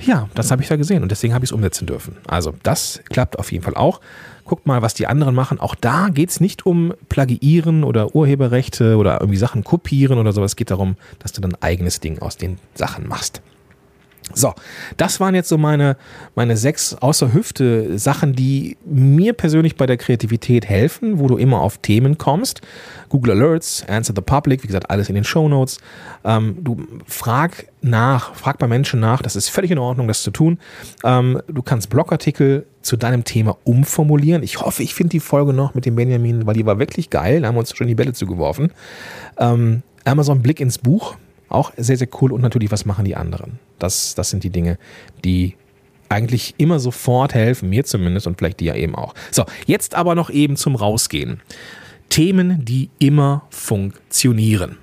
ja, 0.05 0.29
das 0.35 0.51
habe 0.51 0.61
ich 0.61 0.67
da 0.67 0.75
gesehen 0.75 1.03
und 1.03 1.11
deswegen 1.11 1.33
habe 1.33 1.43
ich 1.43 1.49
es 1.49 1.53
umsetzen 1.53 1.85
dürfen. 1.85 2.17
Also 2.27 2.53
das 2.63 3.01
klappt 3.09 3.39
auf 3.39 3.51
jeden 3.51 3.63
Fall 3.63 3.75
auch. 3.75 3.99
Guckt 4.45 4.67
mal, 4.67 4.81
was 4.81 4.93
die 4.93 5.07
anderen 5.07 5.35
machen. 5.35 5.59
Auch 5.59 5.75
da 5.75 6.09
geht 6.09 6.29
es 6.29 6.39
nicht 6.39 6.65
um 6.65 6.93
Plagiieren 7.09 7.83
oder 7.83 8.15
Urheberrechte 8.15 8.97
oder 8.97 9.21
irgendwie 9.21 9.37
Sachen 9.37 9.63
kopieren 9.63 10.17
oder 10.17 10.33
sowas. 10.33 10.51
Es 10.51 10.55
geht 10.55 10.71
darum, 10.71 10.95
dass 11.19 11.31
du 11.31 11.41
dein 11.41 11.55
eigenes 11.61 11.99
Ding 11.99 12.19
aus 12.19 12.37
den 12.37 12.57
Sachen 12.75 13.07
machst. 13.07 13.41
So, 14.33 14.53
das 14.97 15.19
waren 15.19 15.35
jetzt 15.35 15.49
so 15.49 15.57
meine, 15.57 15.97
meine 16.35 16.57
sechs 16.57 16.95
außer 16.95 17.33
Hüfte 17.33 17.99
Sachen, 17.99 18.33
die 18.33 18.77
mir 18.85 19.33
persönlich 19.33 19.75
bei 19.75 19.85
der 19.85 19.97
Kreativität 19.97 20.65
helfen, 20.65 21.19
wo 21.19 21.27
du 21.27 21.37
immer 21.37 21.61
auf 21.61 21.77
Themen 21.79 22.17
kommst. 22.17 22.61
Google 23.09 23.31
Alerts, 23.31 23.85
Answer 23.87 24.13
the 24.15 24.21
Public, 24.21 24.63
wie 24.63 24.67
gesagt, 24.67 24.89
alles 24.89 25.09
in 25.09 25.15
den 25.15 25.23
Show 25.23 25.47
Notes. 25.49 25.79
Ähm, 26.23 26.57
du 26.61 26.81
frag 27.05 27.67
nach, 27.81 28.33
frag 28.33 28.57
bei 28.57 28.67
Menschen 28.67 28.99
nach, 28.99 29.21
das 29.21 29.35
ist 29.35 29.49
völlig 29.49 29.71
in 29.71 29.77
Ordnung, 29.77 30.07
das 30.07 30.23
zu 30.23 30.31
tun. 30.31 30.57
Ähm, 31.03 31.41
du 31.47 31.61
kannst 31.61 31.89
Blogartikel 31.89 32.65
zu 32.81 32.97
deinem 32.97 33.23
Thema 33.23 33.57
umformulieren. 33.63 34.41
Ich 34.41 34.61
hoffe, 34.61 34.83
ich 34.83 34.95
finde 34.95 35.09
die 35.09 35.19
Folge 35.19 35.53
noch 35.53 35.73
mit 35.73 35.85
dem 35.85 35.95
Benjamin, 35.95 36.45
weil 36.47 36.55
die 36.55 36.65
war 36.65 36.79
wirklich 36.79 37.09
geil. 37.09 37.41
Da 37.41 37.49
haben 37.49 37.55
wir 37.55 37.59
uns 37.59 37.75
schon 37.75 37.87
die 37.87 37.95
Bälle 37.95 38.13
zugeworfen. 38.13 38.71
Ähm, 39.37 39.83
Amazon 40.05 40.41
Blick 40.41 40.59
ins 40.59 40.77
Buch, 40.77 41.15
auch 41.53 41.71
sehr, 41.77 41.97
sehr 41.97 42.07
cool. 42.21 42.31
Und 42.31 42.41
natürlich, 42.41 42.71
was 42.71 42.85
machen 42.85 43.05
die 43.05 43.15
anderen? 43.15 43.59
Das, 43.79 44.15
das 44.15 44.29
sind 44.29 44.43
die 44.43 44.49
Dinge, 44.49 44.77
die 45.23 45.55
eigentlich 46.09 46.55
immer 46.57 46.79
sofort 46.79 47.33
helfen, 47.33 47.69
mir 47.69 47.85
zumindest 47.85 48.27
und 48.27 48.37
vielleicht 48.37 48.59
dir 48.59 48.75
eben 48.75 48.95
auch. 48.95 49.13
So, 49.31 49.45
jetzt 49.65 49.95
aber 49.95 50.15
noch 50.15 50.29
eben 50.29 50.55
zum 50.55 50.75
Rausgehen. 50.75 51.41
Themen, 52.09 52.63
die 52.63 52.89
immer 52.99 53.47
funktionieren. 53.49 54.77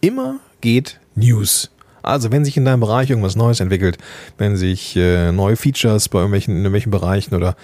Immer 0.00 0.40
geht 0.60 1.00
News. 1.14 1.70
Also 2.02 2.30
wenn 2.30 2.44
sich 2.44 2.58
in 2.58 2.66
deinem 2.66 2.80
Bereich 2.80 3.08
irgendwas 3.08 3.34
Neues 3.34 3.60
entwickelt, 3.60 3.96
wenn 4.36 4.56
sich 4.56 4.94
äh, 4.94 5.32
neue 5.32 5.56
Features 5.56 6.10
bei 6.10 6.18
irgendwelchen, 6.18 6.52
in 6.52 6.58
irgendwelchen 6.58 6.90
Bereichen 6.90 7.34
oder 7.34 7.56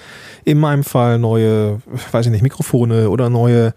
in 0.44 0.58
meinem 0.58 0.82
Fall 0.82 1.18
neue, 1.18 1.82
weiß 2.12 2.26
ich 2.26 2.32
nicht, 2.32 2.42
Mikrofone 2.42 3.10
oder 3.10 3.28
neue 3.28 3.74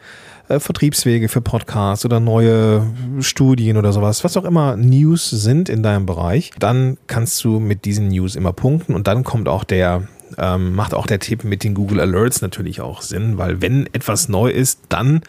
äh, 0.56 0.60
Vertriebswege 0.60 1.30
für 1.30 1.42
Podcasts 1.42 2.06
oder 2.06 2.20
neue 2.20 2.86
Studien 3.20 3.78
oder 3.78 3.92
sowas, 3.94 4.24
was 4.24 4.38
auch 4.38 4.46
immer 4.46 4.76
News 4.76 5.30
sind 5.30 5.70
in 5.70 5.84
deinem 5.84 6.06
Bereich, 6.06 6.52
dann 6.60 6.98
kannst 7.08 7.44
du 7.44 7.60
mit 7.60 7.86
diesen 7.86 8.08
News 8.08 8.36
immer 8.36 8.54
punkten 8.54 8.96
und 8.96 9.08
dann 9.08 9.24
kommt 9.24 9.48
auch 9.48 9.64
der 9.64 10.08
ähm, 10.38 10.74
macht 10.74 10.94
auch 10.94 11.06
der 11.06 11.20
Tipp 11.20 11.44
mit 11.44 11.64
den 11.64 11.74
Google 11.74 12.00
Alerts 12.00 12.42
natürlich 12.42 12.82
auch 12.82 13.02
Sinn, 13.02 13.38
weil 13.38 13.62
wenn 13.62 13.88
etwas 13.94 14.30
neu 14.30 14.50
ist, 14.50 14.80
dann 14.90 15.22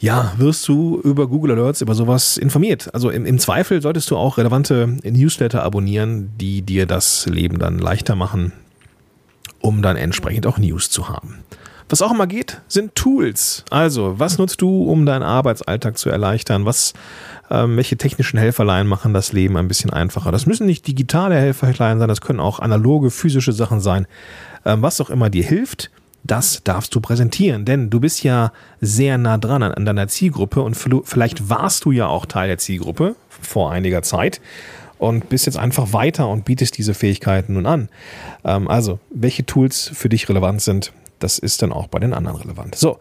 ja, 0.00 0.32
wirst 0.38 0.66
du 0.66 0.98
über 0.98 1.28
Google 1.28 1.52
Alerts 1.52 1.82
über 1.82 1.94
sowas 1.94 2.38
informiert. 2.38 2.92
Also 2.94 3.10
im, 3.10 3.26
im, 3.26 3.38
Zweifel 3.38 3.82
solltest 3.82 4.10
du 4.10 4.16
auch 4.16 4.38
relevante 4.38 4.96
Newsletter 5.04 5.62
abonnieren, 5.62 6.32
die 6.38 6.62
dir 6.62 6.86
das 6.86 7.26
Leben 7.26 7.58
dann 7.58 7.78
leichter 7.78 8.16
machen, 8.16 8.52
um 9.60 9.82
dann 9.82 9.96
entsprechend 9.96 10.46
auch 10.46 10.56
News 10.56 10.88
zu 10.88 11.10
haben. 11.10 11.40
Was 11.90 12.02
auch 12.02 12.12
immer 12.12 12.28
geht, 12.28 12.60
sind 12.68 12.94
Tools. 12.94 13.64
Also, 13.68 14.20
was 14.20 14.38
nutzt 14.38 14.62
du, 14.62 14.84
um 14.84 15.04
deinen 15.06 15.24
Arbeitsalltag 15.24 15.98
zu 15.98 16.08
erleichtern? 16.08 16.64
Was, 16.64 16.94
ähm, 17.50 17.76
welche 17.76 17.96
technischen 17.96 18.38
Helferlein 18.38 18.86
machen 18.86 19.12
das 19.12 19.32
Leben 19.32 19.56
ein 19.56 19.66
bisschen 19.66 19.90
einfacher? 19.90 20.30
Das 20.30 20.46
müssen 20.46 20.66
nicht 20.66 20.86
digitale 20.86 21.34
Helferlein 21.34 21.98
sein, 21.98 22.06
das 22.06 22.20
können 22.20 22.38
auch 22.38 22.60
analoge, 22.60 23.10
physische 23.10 23.52
Sachen 23.52 23.80
sein. 23.80 24.06
Ähm, 24.64 24.82
was 24.82 25.00
auch 25.00 25.10
immer 25.10 25.30
dir 25.30 25.42
hilft, 25.42 25.90
das 26.22 26.62
darfst 26.62 26.94
du 26.94 27.00
präsentieren, 27.00 27.64
denn 27.64 27.90
du 27.90 27.98
bist 27.98 28.22
ja 28.22 28.52
sehr 28.80 29.18
nah 29.18 29.36
dran 29.36 29.64
an, 29.64 29.84
deiner 29.84 30.06
Zielgruppe 30.06 30.62
und 30.62 30.76
vielleicht 30.76 31.50
warst 31.50 31.86
du 31.86 31.90
ja 31.90 32.06
auch 32.06 32.24
Teil 32.24 32.46
der 32.46 32.58
Zielgruppe 32.58 33.16
vor 33.28 33.72
einiger 33.72 34.02
Zeit 34.02 34.40
und 34.98 35.28
bist 35.28 35.46
jetzt 35.46 35.58
einfach 35.58 35.92
weiter 35.92 36.28
und 36.28 36.44
bietest 36.44 36.78
diese 36.78 36.94
Fähigkeiten 36.94 37.54
nun 37.54 37.66
an. 37.66 37.88
Ähm, 38.44 38.68
also, 38.68 39.00
welche 39.10 39.44
Tools 39.44 39.90
für 39.92 40.08
dich 40.08 40.28
relevant 40.28 40.62
sind, 40.62 40.92
das 41.20 41.38
ist 41.38 41.62
dann 41.62 41.72
auch 41.72 41.86
bei 41.86 41.98
den 41.98 42.12
anderen 42.12 42.38
relevant. 42.38 42.74
So, 42.74 42.98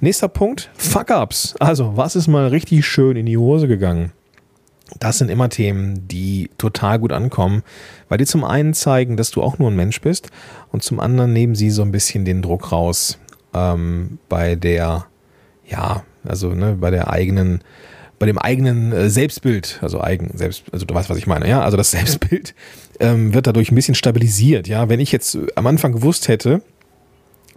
nächster 0.00 0.28
Punkt, 0.28 0.70
Fuck-Ups. 0.76 1.54
Also, 1.58 1.96
was 1.96 2.16
ist 2.16 2.28
mal 2.28 2.48
richtig 2.48 2.86
schön 2.86 3.16
in 3.16 3.26
die 3.26 3.36
Hose 3.36 3.68
gegangen? 3.68 4.12
Das 5.00 5.18
sind 5.18 5.30
immer 5.30 5.48
Themen, 5.48 6.06
die 6.06 6.48
total 6.58 7.00
gut 7.00 7.12
ankommen, 7.12 7.62
weil 8.08 8.18
die 8.18 8.24
zum 8.24 8.44
einen 8.44 8.72
zeigen, 8.72 9.16
dass 9.16 9.32
du 9.32 9.42
auch 9.42 9.58
nur 9.58 9.70
ein 9.70 9.76
Mensch 9.76 10.00
bist 10.00 10.28
und 10.70 10.82
zum 10.82 11.00
anderen 11.00 11.32
nehmen 11.32 11.56
sie 11.56 11.70
so 11.70 11.82
ein 11.82 11.90
bisschen 11.90 12.24
den 12.24 12.40
Druck 12.40 12.70
raus 12.70 13.18
ähm, 13.52 14.18
bei 14.28 14.54
der, 14.54 15.06
ja, 15.66 16.04
also 16.24 16.50
ne, 16.50 16.76
bei 16.80 16.90
der 16.90 17.10
eigenen, 17.10 17.62
bei 18.20 18.26
dem 18.26 18.38
eigenen 18.38 18.92
äh, 18.92 19.10
Selbstbild, 19.10 19.80
also 19.82 20.00
eigen 20.00 20.30
selbst, 20.36 20.64
also 20.72 20.86
du 20.86 20.94
weißt, 20.94 21.10
was 21.10 21.18
ich 21.18 21.26
meine, 21.26 21.48
ja, 21.48 21.62
also 21.62 21.76
das 21.76 21.90
Selbstbild 21.92 22.54
ähm, 23.00 23.34
wird 23.34 23.48
dadurch 23.48 23.72
ein 23.72 23.74
bisschen 23.74 23.96
stabilisiert, 23.96 24.68
ja. 24.68 24.88
Wenn 24.88 25.00
ich 25.00 25.10
jetzt 25.10 25.36
am 25.56 25.66
Anfang 25.66 25.92
gewusst 25.92 26.28
hätte, 26.28 26.62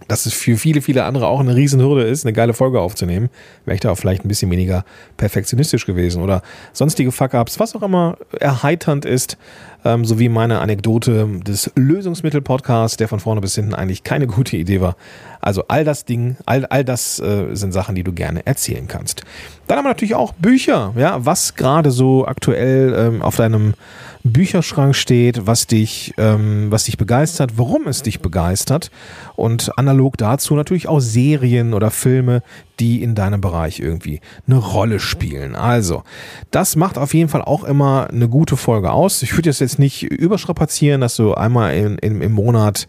dass 0.10 0.26
es 0.26 0.34
für 0.34 0.58
viele, 0.58 0.82
viele 0.82 1.06
andere 1.06 1.28
auch 1.28 1.40
eine 1.40 1.56
Riesenhürde 1.56 2.04
ist, 2.04 2.26
eine 2.26 2.34
geile 2.34 2.54
Folge 2.54 2.82
aufzunehmen, 2.82 3.30
wäre 3.66 3.76
ich 3.76 3.82
da 3.82 3.92
auch 3.92 3.98
vielleicht 3.98 4.26
ein 4.26 4.28
bisschen 4.28 4.52
weniger 4.52 4.84
perfektionistisch 5.18 5.86
gewesen 5.86 6.22
oder 6.22 6.42
sonstige 6.74 7.12
Fuck-Ups, 7.12 7.60
was 7.60 7.76
auch 7.76 7.84
immer 7.84 8.18
erheiternd 8.40 9.06
ist, 9.06 9.38
ähm, 9.86 10.04
sowie 10.04 10.28
meine 10.28 10.60
Anekdote 10.60 11.28
des 11.46 11.72
Lösungsmittel-Podcasts, 11.76 12.98
der 12.98 13.08
von 13.08 13.20
vorne 13.20 13.40
bis 13.40 13.56
hinten 13.56 13.76
eigentlich 13.76 14.04
keine 14.04 14.26
gute 14.28 14.58
Idee 14.58 14.82
war. 14.82 14.96
Also 15.42 15.64
all 15.68 15.86
das 15.86 16.06
Ding, 16.06 16.38
all, 16.46 16.66
all 16.66 16.84
das 16.84 17.20
äh, 17.20 17.56
sind 17.56 17.72
Sachen, 17.72 17.94
die 17.96 18.04
du 18.04 18.12
gerne 18.12 18.46
erzählen 18.46 18.88
kannst. 18.88 19.22
Dann 19.68 19.78
haben 19.78 19.86
wir 19.86 19.90
natürlich 19.90 20.16
auch 20.16 20.34
Bücher, 20.34 20.94
ja, 20.98 21.24
was 21.24 21.56
gerade 21.56 21.92
so 21.92 22.26
aktuell 22.26 22.96
ähm, 22.98 23.22
auf 23.22 23.36
deinem 23.36 23.76
Bücherschrank 24.24 24.96
steht, 24.96 25.48
was 25.48 25.66
dich, 25.66 26.14
ähm, 26.18 26.68
was 26.70 26.84
dich 26.84 26.98
begeistert, 26.98 27.58
warum 27.58 27.88
es 27.88 28.04
dich 28.04 28.20
begeistert 28.20 28.92
und 29.36 29.78
analog 29.78 30.18
dazu 30.18 30.56
natürlich 30.56 30.88
auch 30.88 31.00
Serien 31.00 31.74
oder 31.74 31.90
Filme, 31.90 32.44
die 32.80 33.02
in 33.02 33.16
deinem 33.16 33.40
Bereich 33.40 33.80
irgendwie 33.80 34.20
eine 34.46 34.58
Rolle 34.58 35.00
spielen. 35.00 35.56
Also, 35.56 36.04
das 36.52 36.76
macht 36.76 36.98
auf 36.98 37.14
jeden 37.14 37.30
Fall 37.30 37.42
auch 37.42 37.64
immer 37.64 38.10
eine 38.10 38.28
gute 38.28 38.58
Folge 38.58 38.92
aus. 38.92 39.22
Ich 39.24 39.34
würde 39.34 39.50
das 39.50 39.60
jetzt 39.60 39.80
nicht 39.80 40.04
überstrapazieren, 40.04 41.02
dass 41.02 41.16
du 41.16 41.34
einmal 41.34 41.76
in, 41.76 41.98
in, 41.98 42.22
im 42.22 42.34
Monat 42.34 42.88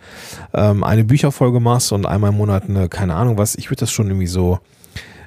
ähm, 0.53 0.83
eine 0.83 1.05
Bücherfolge 1.05 1.61
machst 1.61 1.93
und 1.93 2.07
einmal 2.07 2.31
im 2.31 2.38
Monat 2.38 2.64
eine, 2.69 2.88
keine 2.88 3.14
Ahnung 3.14 3.38
was. 3.38 3.55
Ich 3.55 3.71
würde 3.71 3.81
das 3.81 3.93
schon 3.93 4.09
irgendwie 4.09 4.27
so 4.27 4.59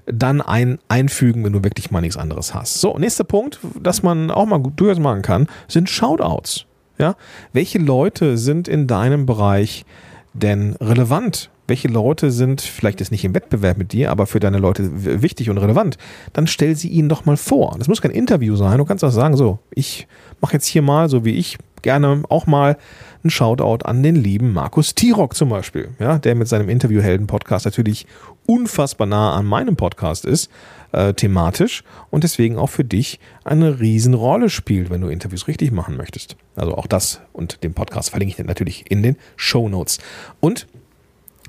dann 0.05 0.41
ein, 0.41 0.79
einfügen, 0.87 1.43
wenn 1.43 1.53
du 1.53 1.63
wirklich 1.63 1.91
mal 1.91 2.01
nichts 2.01 2.17
anderes 2.17 2.53
hast. 2.53 2.81
So, 2.81 2.97
nächster 2.97 3.23
Punkt, 3.23 3.59
dass 3.81 4.03
man 4.03 4.31
auch 4.31 4.45
mal 4.45 4.59
gut 4.59 4.79
durchaus 4.79 4.99
machen 4.99 5.21
kann, 5.21 5.47
sind 5.67 5.89
Shoutouts. 5.89 6.65
Ja? 6.97 7.15
Welche 7.53 7.79
Leute 7.79 8.37
sind 8.37 8.67
in 8.67 8.87
deinem 8.87 9.25
Bereich 9.25 9.85
denn 10.33 10.75
relevant? 10.79 11.49
Welche 11.67 11.87
Leute 11.87 12.31
sind 12.31 12.61
vielleicht 12.61 12.99
jetzt 12.99 13.11
nicht 13.11 13.23
im 13.23 13.33
Wettbewerb 13.33 13.77
mit 13.77 13.93
dir, 13.93 14.11
aber 14.11 14.27
für 14.27 14.41
deine 14.41 14.57
Leute 14.57 15.21
wichtig 15.21 15.49
und 15.49 15.57
relevant? 15.57 15.97
Dann 16.33 16.47
stell 16.47 16.75
sie 16.75 16.89
ihnen 16.89 17.07
doch 17.07 17.25
mal 17.25 17.37
vor. 17.37 17.75
Das 17.77 17.87
muss 17.87 18.01
kein 18.01 18.11
Interview 18.11 18.55
sein. 18.57 18.79
Du 18.79 18.85
kannst 18.85 19.03
auch 19.03 19.11
sagen, 19.11 19.37
so, 19.37 19.59
ich 19.73 20.07
mache 20.41 20.53
jetzt 20.53 20.67
hier 20.67 20.81
mal, 20.81 21.07
so 21.07 21.23
wie 21.23 21.35
ich 21.35 21.57
gerne 21.81 22.23
auch 22.29 22.47
mal 22.47 22.77
ein 23.23 23.29
Shoutout 23.29 23.85
an 23.85 24.03
den 24.03 24.15
lieben 24.15 24.51
Markus 24.53 24.95
Tirock 24.95 25.35
zum 25.35 25.49
Beispiel, 25.49 25.89
ja, 25.99 26.17
der 26.17 26.35
mit 26.35 26.47
seinem 26.47 26.69
Interviewhelden-Podcast 26.69 27.65
natürlich 27.65 28.07
unfassbar 28.45 29.07
nah 29.07 29.35
an 29.35 29.45
meinem 29.45 29.75
Podcast 29.75 30.25
ist, 30.25 30.49
äh, 30.91 31.13
thematisch 31.13 31.83
und 32.11 32.23
deswegen 32.23 32.57
auch 32.57 32.69
für 32.69 32.83
dich 32.83 33.19
eine 33.43 33.79
Riesenrolle 33.79 34.49
spielt, 34.49 34.89
wenn 34.89 35.01
du 35.01 35.07
Interviews 35.07 35.47
richtig 35.47 35.71
machen 35.71 35.97
möchtest. 35.97 36.35
Also 36.55 36.75
auch 36.75 36.87
das 36.87 37.21
und 37.33 37.63
den 37.63 37.73
Podcast 37.73 38.11
verlinke 38.11 38.35
ich 38.39 38.45
natürlich 38.45 38.89
in 38.89 39.03
den 39.03 39.17
Show 39.35 39.69
Notes. 39.69 39.99
Und 40.39 40.67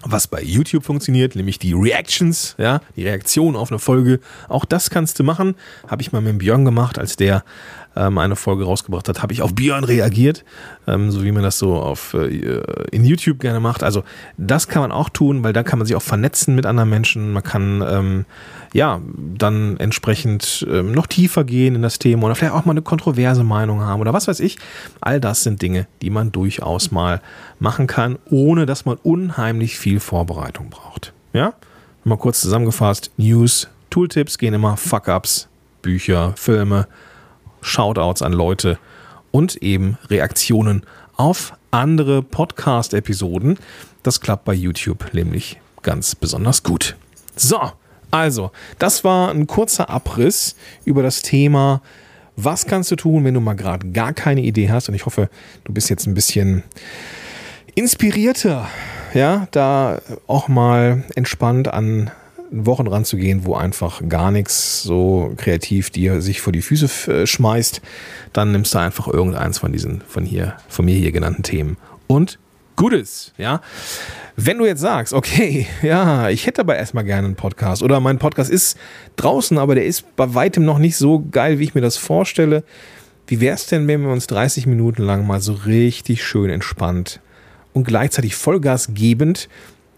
was 0.06 0.26
bei 0.26 0.42
YouTube 0.42 0.84
funktioniert, 0.84 1.34
nämlich 1.34 1.58
die 1.58 1.72
Reactions, 1.72 2.54
ja, 2.58 2.80
die 2.94 3.04
Reaktion 3.04 3.56
auf 3.56 3.70
eine 3.70 3.78
Folge. 3.78 4.20
Auch 4.48 4.64
das 4.66 4.90
kannst 4.90 5.18
du 5.18 5.24
machen. 5.24 5.54
Habe 5.88 6.02
ich 6.02 6.12
mal 6.12 6.20
mit 6.20 6.38
Björn 6.38 6.64
gemacht, 6.64 6.98
als 6.98 7.16
der 7.16 7.42
ähm, 7.96 8.18
eine 8.18 8.36
Folge 8.36 8.64
rausgebracht 8.64 9.08
hat, 9.08 9.22
habe 9.22 9.32
ich 9.32 9.42
auf 9.42 9.54
Björn 9.54 9.84
reagiert, 9.84 10.44
ähm, 10.86 11.10
so 11.10 11.24
wie 11.24 11.32
man 11.32 11.42
das 11.42 11.58
so 11.58 11.74
auf 11.74 12.14
äh, 12.14 12.60
in 12.90 13.04
YouTube 13.04 13.40
gerne 13.40 13.60
macht. 13.60 13.82
Also 13.82 14.02
das 14.36 14.68
kann 14.68 14.82
man 14.82 14.92
auch 14.92 15.08
tun, 15.08 15.44
weil 15.44 15.52
da 15.52 15.62
kann 15.62 15.78
man 15.78 15.86
sich 15.86 15.96
auch 15.96 16.02
vernetzen 16.02 16.54
mit 16.54 16.66
anderen 16.66 16.90
Menschen. 16.90 17.32
Man 17.32 17.42
kann 17.42 17.84
ähm, 17.88 18.24
ja 18.72 19.00
dann 19.16 19.76
entsprechend 19.78 20.66
ähm, 20.68 20.92
noch 20.92 21.06
tiefer 21.06 21.44
gehen 21.44 21.74
in 21.74 21.82
das 21.82 21.98
Thema 21.98 22.26
oder 22.26 22.34
vielleicht 22.34 22.54
auch 22.54 22.64
mal 22.64 22.72
eine 22.72 22.82
kontroverse 22.82 23.44
Meinung 23.44 23.80
haben 23.80 24.00
oder 24.00 24.12
was 24.12 24.28
weiß 24.28 24.40
ich. 24.40 24.58
All 25.00 25.20
das 25.20 25.42
sind 25.42 25.62
Dinge, 25.62 25.86
die 26.02 26.10
man 26.10 26.32
durchaus 26.32 26.90
mal 26.90 27.20
machen 27.58 27.86
kann, 27.86 28.18
ohne 28.30 28.66
dass 28.66 28.84
man 28.84 28.96
unheimlich 29.02 29.78
viel 29.78 30.00
Vorbereitung 30.00 30.70
braucht. 30.70 31.12
Ja, 31.32 31.54
mal 32.04 32.18
kurz 32.18 32.40
zusammengefasst: 32.40 33.10
News, 33.16 33.68
Tooltips 33.90 34.38
gehen 34.38 34.54
immer 34.54 34.76
Fuck-ups, 34.76 35.48
Bücher, 35.82 36.32
Filme 36.36 36.86
Shoutouts 37.64 38.22
an 38.22 38.32
Leute 38.32 38.78
und 39.30 39.56
eben 39.56 39.98
Reaktionen 40.10 40.84
auf 41.16 41.54
andere 41.70 42.22
Podcast-Episoden. 42.22 43.58
Das 44.02 44.20
klappt 44.20 44.44
bei 44.44 44.54
YouTube 44.54 45.12
nämlich 45.12 45.60
ganz 45.82 46.14
besonders 46.14 46.62
gut. 46.62 46.96
So, 47.36 47.60
also, 48.10 48.52
das 48.78 49.02
war 49.02 49.30
ein 49.30 49.46
kurzer 49.46 49.90
Abriss 49.90 50.54
über 50.84 51.02
das 51.02 51.22
Thema 51.22 51.82
Was 52.36 52.66
kannst 52.66 52.90
du 52.90 52.96
tun, 52.96 53.24
wenn 53.24 53.34
du 53.34 53.40
mal 53.40 53.54
gerade 53.54 53.88
gar 53.90 54.12
keine 54.12 54.42
Idee 54.42 54.70
hast? 54.70 54.88
Und 54.88 54.94
ich 54.94 55.06
hoffe, 55.06 55.30
du 55.64 55.72
bist 55.72 55.88
jetzt 55.90 56.06
ein 56.06 56.14
bisschen 56.14 56.64
inspirierter, 57.74 58.68
ja, 59.14 59.48
da 59.52 60.00
auch 60.26 60.48
mal 60.48 61.04
entspannt 61.14 61.68
an 61.68 62.10
Wochen 62.54 62.86
ranzugehen, 62.86 63.44
wo 63.44 63.54
einfach 63.54 64.02
gar 64.08 64.30
nichts 64.30 64.82
so 64.82 65.32
kreativ 65.36 65.90
dir 65.90 66.20
sich 66.20 66.40
vor 66.40 66.52
die 66.52 66.62
Füße 66.62 67.12
äh, 67.12 67.26
schmeißt, 67.26 67.80
dann 68.32 68.52
nimmst 68.52 68.74
du 68.74 68.78
einfach 68.78 69.08
irgendeins 69.08 69.58
von 69.58 69.72
diesen 69.72 70.02
von 70.06 70.24
hier, 70.24 70.56
von 70.68 70.84
mir 70.84 70.96
hier 70.96 71.12
genannten 71.12 71.42
Themen 71.42 71.76
und 72.06 72.38
Gutes, 72.76 73.32
ja. 73.38 73.60
Wenn 74.36 74.58
du 74.58 74.66
jetzt 74.66 74.80
sagst, 74.80 75.12
okay, 75.12 75.66
ja, 75.82 76.28
ich 76.28 76.46
hätte 76.46 76.62
aber 76.62 76.76
erstmal 76.76 77.04
gerne 77.04 77.26
einen 77.26 77.36
Podcast 77.36 77.82
oder 77.82 78.00
mein 78.00 78.18
Podcast 78.18 78.50
ist 78.50 78.76
draußen, 79.16 79.58
aber 79.58 79.76
der 79.76 79.86
ist 79.86 80.16
bei 80.16 80.34
weitem 80.34 80.64
noch 80.64 80.78
nicht 80.78 80.96
so 80.96 81.24
geil, 81.30 81.58
wie 81.58 81.64
ich 81.64 81.74
mir 81.74 81.80
das 81.80 81.96
vorstelle. 81.96 82.64
Wie 83.26 83.40
wäre 83.40 83.54
es 83.54 83.66
denn, 83.66 83.86
wenn 83.86 84.02
wir 84.02 84.10
uns 84.10 84.26
30 84.26 84.66
Minuten 84.66 85.02
lang 85.02 85.26
mal 85.26 85.40
so 85.40 85.52
richtig 85.52 86.24
schön 86.24 86.50
entspannt 86.50 87.20
und 87.72 87.86
gleichzeitig 87.86 88.34
Vollgas 88.34 88.88
gebend 88.92 89.48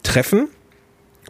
treffen 0.02 0.48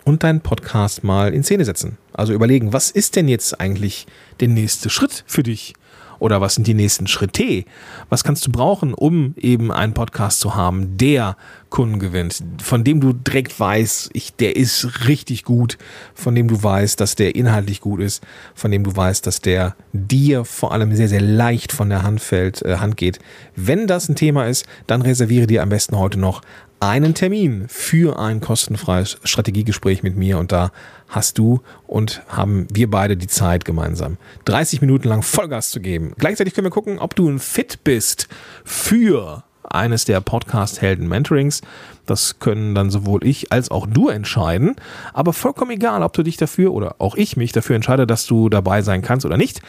und 0.07 0.23
deinen 0.23 0.41
Podcast 0.41 1.05
mal 1.05 1.35
in 1.35 1.43
Szene 1.43 1.65
setzen? 1.65 1.99
Also 2.13 2.33
überlegen, 2.33 2.73
was 2.73 2.91
ist 2.91 3.17
denn 3.17 3.29
jetzt 3.29 3.61
eigentlich 3.61 4.07
der 4.41 4.49
nächste 4.49 4.89
Schritt 4.89 5.25
für 5.27 5.43
dich? 5.43 5.75
Oder 6.19 6.41
was 6.41 6.55
sind 6.55 6.67
die 6.67 6.75
nächsten 6.75 7.07
Schritte? 7.07 7.65
Was 8.09 8.25
kannst 8.25 8.47
du 8.47 8.53
brauchen, 8.53 8.95
um 8.95 9.35
eben 9.37 9.71
einen 9.71 9.93
Podcast 9.93 10.41
zu 10.41 10.55
haben, 10.55 10.97
der 10.97 11.37
Kunden 11.69 11.99
gewinnt, 11.99 12.43
von 12.63 12.85
dem 12.85 13.01
du 13.01 13.13
direkt 13.13 13.59
weißt, 13.59 14.11
ich, 14.15 14.35
der 14.35 14.57
ist 14.57 15.07
richtig 15.09 15.45
gut, 15.45 15.77
von 16.15 16.35
dem 16.35 16.49
du 16.49 16.63
weißt, 16.63 16.99
dass 17.01 17.17
der 17.17 17.35
inhaltlich 17.35 17.81
gut 17.81 18.01
ist, 18.01 18.25
von 18.55 18.71
dem 18.71 18.85
du 18.85 18.97
weißt, 18.97 19.27
dass 19.27 19.41
der 19.41 19.77
dir 19.93 20.45
vor 20.45 20.73
allem 20.73 20.95
sehr, 20.95 21.09
sehr 21.09 21.21
leicht 21.21 21.73
von 21.73 21.91
der 21.91 22.03
Hand 22.03 22.21
fällt, 22.21 22.63
äh, 22.63 22.77
Hand 22.77 22.97
geht. 22.97 23.19
Wenn 23.57 23.87
das 23.87 24.09
ein 24.09 24.17
Thema 24.17 24.47
ist, 24.47 24.65
dann 24.87 25.03
reserviere 25.03 25.47
dir 25.47 25.63
am 25.63 25.69
besten 25.69 25.99
heute 25.99 26.19
noch 26.19 26.41
einen 26.81 27.15
Termin 27.15 27.67
für 27.69 28.19
ein 28.19 28.41
kostenfreies 28.41 29.19
Strategiegespräch 29.25 30.03
mit 30.03 30.17
mir 30.17 30.39
und 30.39 30.53
da 30.53 30.73
hast 31.09 31.39
du 31.39 31.63
und 31.87 32.23
haben 32.29 32.67
wir 32.71 32.91
beide 32.91 33.17
die 33.17 33.29
Zeit 33.29 33.65
gemeinsam 33.65 34.19
30 34.45 34.81
Minuten 34.81 35.09
lang 35.09 35.23
Vollgas 35.23 35.71
zu 35.71 35.81
geben. 35.81 36.13
Gleichzeitig 36.19 36.55
können 36.55 36.67
wir 36.67 36.71
gucken, 36.71 36.99
ob 36.99 37.15
du 37.15 37.29
ein 37.29 37.39
Fit 37.39 37.85
bist 37.85 38.29
für 38.65 39.45
eines 39.69 40.05
der 40.05 40.21
Podcast-Helden-Mentorings. 40.21 41.63
Das 42.07 42.39
können 42.39 42.75
dann 42.75 42.91
sowohl 42.91 43.25
ich 43.27 43.53
als 43.53 43.71
auch 43.71 43.87
du 43.87 44.09
entscheiden. 44.09 44.77
Aber 45.13 45.33
vollkommen 45.33 45.73
egal, 45.73 46.03
ob 46.03 46.13
du 46.13 46.23
dich 46.23 46.37
dafür 46.37 46.73
oder 46.73 46.97
auch 46.99 47.17
ich 47.17 47.37
mich 47.37 47.53
dafür 47.53 47.77
entscheide, 47.77 48.07
dass 48.07 48.27
du 48.27 48.49
dabei 48.49 48.83
sein 48.83 49.03
kannst 49.03 49.27
oder 49.27 49.37
nicht. 49.37 49.61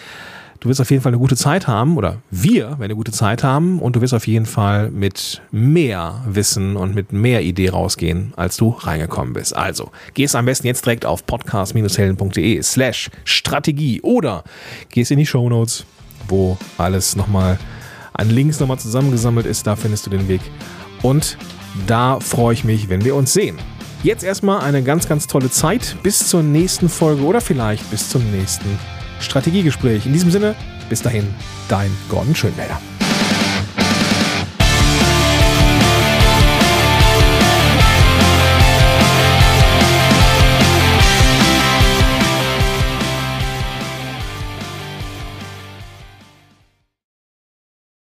Du 0.60 0.70
wirst 0.70 0.82
auf 0.82 0.90
jeden 0.90 1.04
Fall 1.04 1.12
eine 1.12 1.20
gute 1.20 1.36
Zeit 1.36 1.68
haben 1.68 1.98
oder 1.98 2.18
wir 2.32 2.70
werden 2.70 2.84
eine 2.84 2.96
gute 2.96 3.12
Zeit 3.12 3.44
haben 3.44 3.80
und 3.80 3.96
du 3.96 4.02
wirst 4.02 4.14
auf 4.14 4.26
jeden 4.26 4.48
Fall 4.48 4.90
mit 4.90 5.42
mehr 5.52 6.24
Wissen 6.26 6.76
und 6.76 6.96
mit 6.96 7.14
mehr 7.14 7.44
Idee 7.44 7.70
rausgehen, 7.70 8.34
als 8.36 8.58
du 8.58 8.70
reingekommen 8.70 9.34
bist. 9.34 9.56
Also, 9.56 9.92
gehst 10.16 10.36
am 10.36 10.46
besten 10.46 10.66
jetzt 10.66 10.86
direkt 10.86 11.06
auf 11.06 11.26
podcast-helden.de 11.28 12.62
slash 12.64 13.12
Strategie 13.24 14.02
oder 14.02 14.44
gehst 14.90 15.12
in 15.12 15.20
die 15.20 15.28
Show 15.28 15.48
Notes, 15.48 15.86
wo 16.28 16.58
alles 16.78 17.16
nochmal 17.16 17.60
an 18.14 18.30
Links 18.32 18.60
nochmal 18.60 18.80
zusammengesammelt 18.80 19.46
ist. 19.46 19.68
Da 19.68 19.76
findest 19.76 20.08
du 20.08 20.10
den 20.10 20.28
Weg. 20.28 20.42
Und 21.04 21.38
da 21.86 22.20
freue 22.20 22.54
ich 22.54 22.64
mich, 22.64 22.90
wenn 22.90 23.06
wir 23.06 23.16
uns 23.16 23.32
sehen. 23.32 23.58
Jetzt 24.02 24.24
erstmal 24.24 24.62
eine 24.62 24.82
ganz, 24.82 25.08
ganz 25.08 25.28
tolle 25.28 25.52
Zeit. 25.52 25.96
Bis 26.02 26.28
zur 26.28 26.42
nächsten 26.42 26.90
Folge 26.90 27.24
oder 27.24 27.42
vielleicht 27.42 27.90
bis 27.92 28.10
zum 28.10 28.30
nächsten 28.32 28.80
Strategiegespräch. 29.20 30.06
In 30.06 30.14
diesem 30.14 30.32
Sinne, 30.32 30.56
bis 30.90 31.02
dahin, 31.02 31.28
dein 31.70 31.92
Gordon 32.10 32.36
Schönwälder. 32.36 32.80